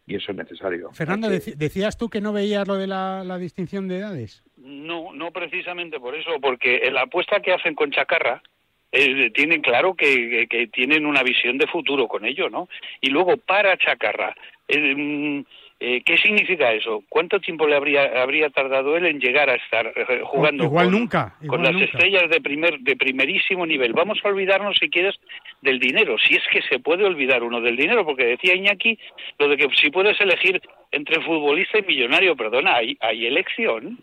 [0.07, 0.91] y eso es necesario.
[0.93, 4.43] Fernando, decías tú que no veías lo de la, la distinción de edades.
[4.59, 8.43] No, no precisamente por eso, porque la apuesta que hacen con Chacarra
[8.93, 12.69] eh, tienen claro que, que- que tienen una visión de futuro con ello, ¿no?
[13.01, 14.37] Y luego para Chacarra,
[14.69, 15.45] eh, mm,
[15.81, 17.03] eh, ¿qué significa eso?
[17.09, 20.95] ¿Cuánto tiempo le habría habría tardado él en llegar a estar eh, jugando igual con,
[20.95, 21.85] nunca, con las nunca.
[21.87, 23.93] estrellas de primer de primerísimo nivel?
[23.93, 25.17] Vamos a olvidarnos si quieres
[25.61, 28.99] del dinero, si es que se puede olvidar uno del dinero, porque decía Iñaki
[29.39, 30.63] lo de que si puedes elegir
[30.93, 33.99] entre futbolista y millonario, perdona, hay, hay elección.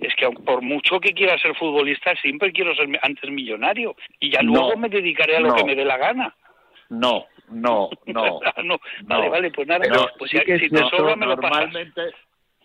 [0.00, 4.30] Es que aun por mucho que quiera ser futbolista, siempre quiero ser antes millonario y
[4.30, 5.54] ya No, luego me dedicaré a lo no.
[5.54, 6.34] que me dé la gana.
[6.88, 8.40] No, no, no.
[8.64, 9.84] no, vale, vale, pues nada,
[10.18, 11.72] pues sí que si te sobra me lo pasas.
[11.72, 12.02] normalmente,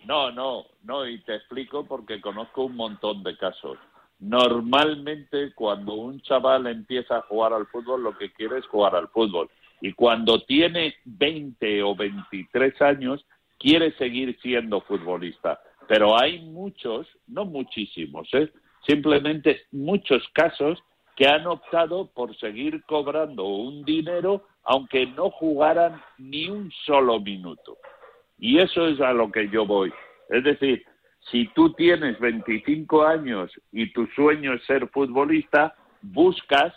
[0.04, 3.78] no, no, no, y te explico porque conozco un montón de casos.
[4.20, 9.08] Normalmente cuando un chaval empieza a jugar al fútbol, lo que quiere es jugar al
[9.08, 9.48] fútbol.
[9.80, 13.24] Y cuando tiene 20 o 23 años,
[13.58, 15.60] quiere seguir siendo futbolista.
[15.86, 18.50] Pero hay muchos, no muchísimos, ¿eh?
[18.86, 20.82] simplemente muchos casos
[21.18, 27.76] que han optado por seguir cobrando un dinero aunque no jugaran ni un solo minuto.
[28.38, 29.92] Y eso es a lo que yo voy.
[30.28, 30.84] Es decir,
[31.30, 36.72] si tú tienes 25 años y tu sueño es ser futbolista, buscas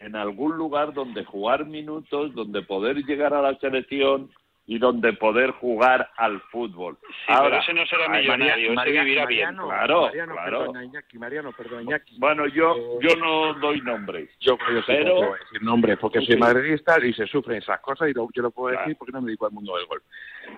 [0.00, 4.30] en algún lugar donde jugar minutos, donde poder llegar a la selección,
[4.70, 6.98] y donde poder jugar al fútbol.
[7.00, 9.56] Sí, Ahora, pero ese no será millonario, ese vivirá bien.
[9.56, 10.58] Claro, Mariano, claro.
[10.58, 12.18] Perdona, Iñaki, Mariano, perdón, Iñaki.
[12.18, 14.28] Bueno, yo, yo no doy nombres.
[14.40, 15.16] Yo, yo pero...
[15.16, 18.50] puedo decir nombres porque soy madridista y se sufren esas cosas y lo, yo lo
[18.50, 20.02] puedo decir porque no me dedico al mundo del gol,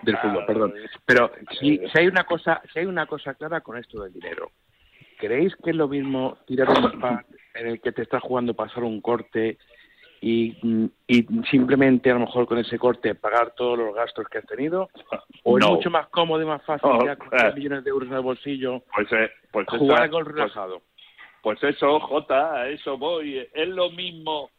[0.03, 0.75] del fútbol, perdón.
[1.07, 1.31] Pero
[1.61, 4.51] si, si hay una cosa, si hay una cosa clara con esto del dinero,
[5.19, 8.83] ¿creéis que es lo mismo tirar un pack en el que te estás jugando pasar
[8.83, 9.57] un corte
[10.21, 14.47] y, y, simplemente a lo mejor con ese corte pagar todos los gastos que has
[14.47, 14.91] tenido?
[15.45, 17.37] ¿O es mucho más cómodo y más fácil No, ya con eh.
[17.39, 20.83] 3 millones de euros en el bolsillo Pues, eh, pues jugar al gol pues- relajado?
[21.43, 23.39] Pues eso, Jota, a eso voy.
[23.55, 24.51] Es lo mismo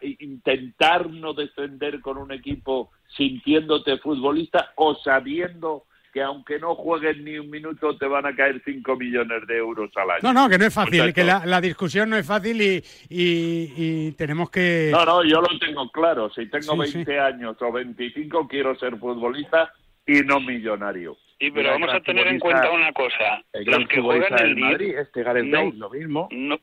[0.00, 7.38] intentar no defender con un equipo sintiéndote futbolista o sabiendo que aunque no juegues ni
[7.38, 10.20] un minuto te van a caer 5 millones de euros al año.
[10.22, 13.72] No, no, que no es fácil, que la, la discusión no es fácil y, y-
[13.76, 14.90] y tenemos que...
[14.92, 16.30] No, no, yo lo tengo claro.
[16.30, 19.72] Si tengo Sí, 20 años o 25, quiero ser futbolista
[20.06, 21.16] y no millonario.
[21.38, 23.42] Sí, pero vamos a tener en cuenta una cosa.
[23.54, 26.28] Los que juegan el Madrid, este Gareth no, lo mismo.
[26.32, 26.58] no,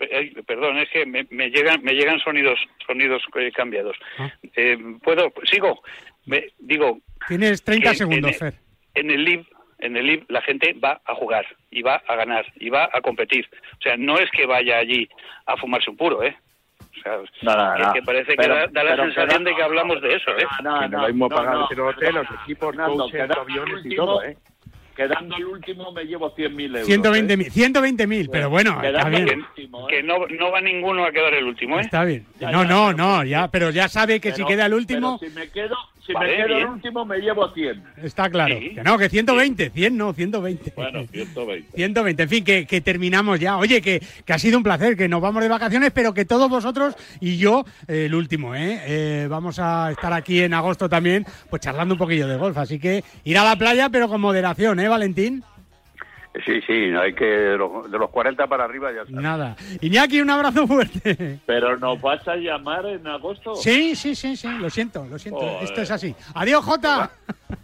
[0.00, 3.96] eh, perdón, es que me, me llegan me llegan sonidos sonidos eh, cambiados.
[4.18, 4.32] Ah.
[4.56, 5.82] Eh, Puedo sigo.
[6.28, 8.54] Me, digo Tienes 30 que segundos, en, Fer.
[8.94, 9.46] en el LIB
[9.80, 13.00] en el LIB la gente va a jugar y va a ganar y va a
[13.00, 13.48] competir.
[13.78, 15.08] O sea, no es que vaya allí
[15.46, 16.36] a fumarse un puro, ¿eh?
[16.80, 17.12] O sea,
[17.42, 17.92] No, no, que, no.
[17.92, 20.30] que parece Pero- que da, da la pero- sensación pero- de que hablamos de eso,
[20.36, 20.46] ¿eh?
[20.64, 23.94] No, no, no lo mismo no, pagar no, el hotel, los equipos, coaches, aviones y
[23.94, 24.36] todo, ¿eh?
[24.98, 26.88] Quedando el último me llevo 100.000 euros.
[26.88, 27.50] 120.000, ¿eh?
[27.52, 29.28] 120.000, pero bueno, está bien.
[29.28, 29.92] el último, ¿eh?
[29.92, 31.82] Que no, no va ninguno a quedar el último, ¿eh?
[31.82, 32.26] Está bien.
[32.40, 35.30] Ya, No, ya, no, no, ya, pero ya sabe que si queda el último, pero
[35.32, 37.80] si me quedo, si Vale, me quedo el último me llevo 100.
[38.02, 38.58] está claro.
[38.58, 38.70] Sí.
[38.74, 40.72] Que no, que 120, 100 no, 120.
[40.74, 41.76] Bueno, 120.
[41.76, 43.56] 120, en fin, que, que terminamos ya.
[43.56, 46.50] Oye, que, que ha sido un placer, que nos vamos de vacaciones, pero que todos
[46.50, 48.80] vosotros y yo, eh, el último, ¿eh?
[48.84, 52.56] Eh, Vamos a estar aquí en agosto también, pues charlando un poquillo de golf.
[52.58, 55.44] Así que ir a la playa, pero con moderación, ¿eh, Valentín?
[56.44, 59.20] Sí, sí, no hay que de los, de los 40 para arriba ya está.
[59.20, 59.56] Nada.
[59.80, 61.40] Iñaki, un abrazo fuerte.
[61.46, 63.56] Pero nos vas a llamar en agosto.
[63.56, 65.40] Sí, sí, sí, sí, lo siento, lo siento.
[65.40, 65.64] Joder.
[65.64, 66.14] Esto es así.
[66.34, 67.10] Adiós, Jota.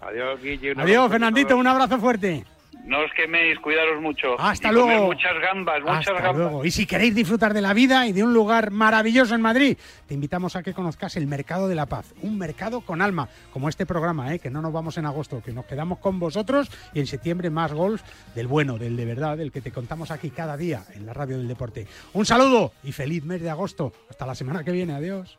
[0.01, 0.75] Adiós, Guille.
[0.77, 1.11] Adiós.
[1.11, 2.45] Fernandito, un abrazo fuerte.
[2.85, 4.39] No os queméis, cuidaros mucho.
[4.39, 5.07] Hasta Y comer luego.
[5.07, 6.37] muchas gambas, muchas Hasta gambas.
[6.37, 6.65] luego.
[6.67, 10.13] Y si queréis disfrutar de la vida y de un lugar maravilloso en Madrid, te
[10.13, 12.13] invitamos a que conozcas el Mercado de la Paz.
[12.21, 14.39] Un mercado con alma, como este programa, ¿eh?
[14.39, 17.73] que no nos vamos en agosto, que nos quedamos con vosotros y en septiembre más
[17.73, 18.03] golf
[18.35, 21.39] del bueno, del de verdad, del que te contamos aquí cada día en la radio
[21.39, 21.87] del deporte.
[22.13, 23.93] Un saludo y feliz mes de agosto.
[24.11, 24.93] Hasta la semana que viene.
[24.95, 25.39] Adiós.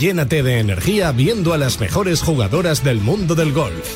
[0.00, 3.86] llénate de energía viendo a las mejores jugadoras del mundo del golf.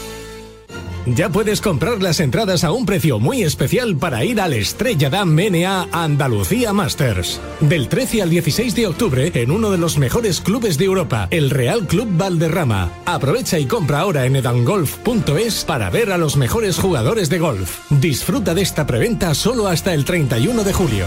[1.07, 5.35] Ya puedes comprar las entradas a un precio muy especial para ir al Estrella Damm
[5.35, 7.41] MNA Andalucía Masters.
[7.61, 11.51] Del 13 al 16 de octubre en uno de los mejores clubes de Europa, el
[11.51, 12.91] Real Club Valderrama.
[13.05, 17.81] Aprovecha y compra ahora en edangolf.es para ver a los mejores jugadores de golf.
[17.91, 21.07] Disfruta de esta preventa solo hasta el 31 de julio.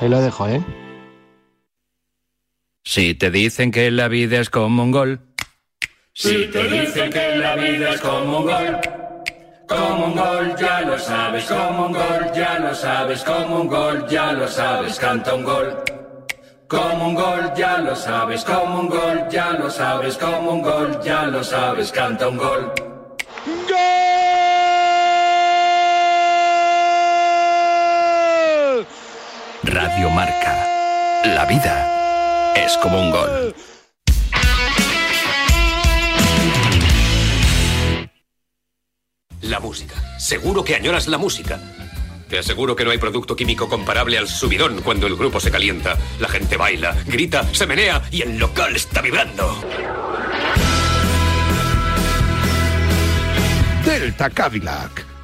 [0.00, 0.62] ahí lo dejo, ¿eh?
[2.84, 5.20] Si te dicen que la vida es como un gol.
[6.14, 8.80] Si te dicen que la vida es como un gol.
[9.68, 14.06] Como un gol, ya lo sabes, como un gol, ya lo sabes, como un gol,
[14.08, 15.76] ya lo sabes, canta un gol.
[16.66, 20.98] Como un gol, ya lo sabes, como un gol, ya lo sabes, como un gol,
[21.02, 22.72] ya lo sabes, canta un gol.
[29.70, 31.22] Radio Marca.
[31.24, 33.54] La vida es como un gol.
[39.60, 39.96] música.
[40.18, 41.60] Seguro que añoras la música.
[42.28, 45.96] Te aseguro que no hay producto químico comparable al subidón cuando el grupo se calienta.
[46.20, 49.62] La gente baila, grita, se menea y el local está vibrando.
[53.84, 55.07] Delta Cadillac.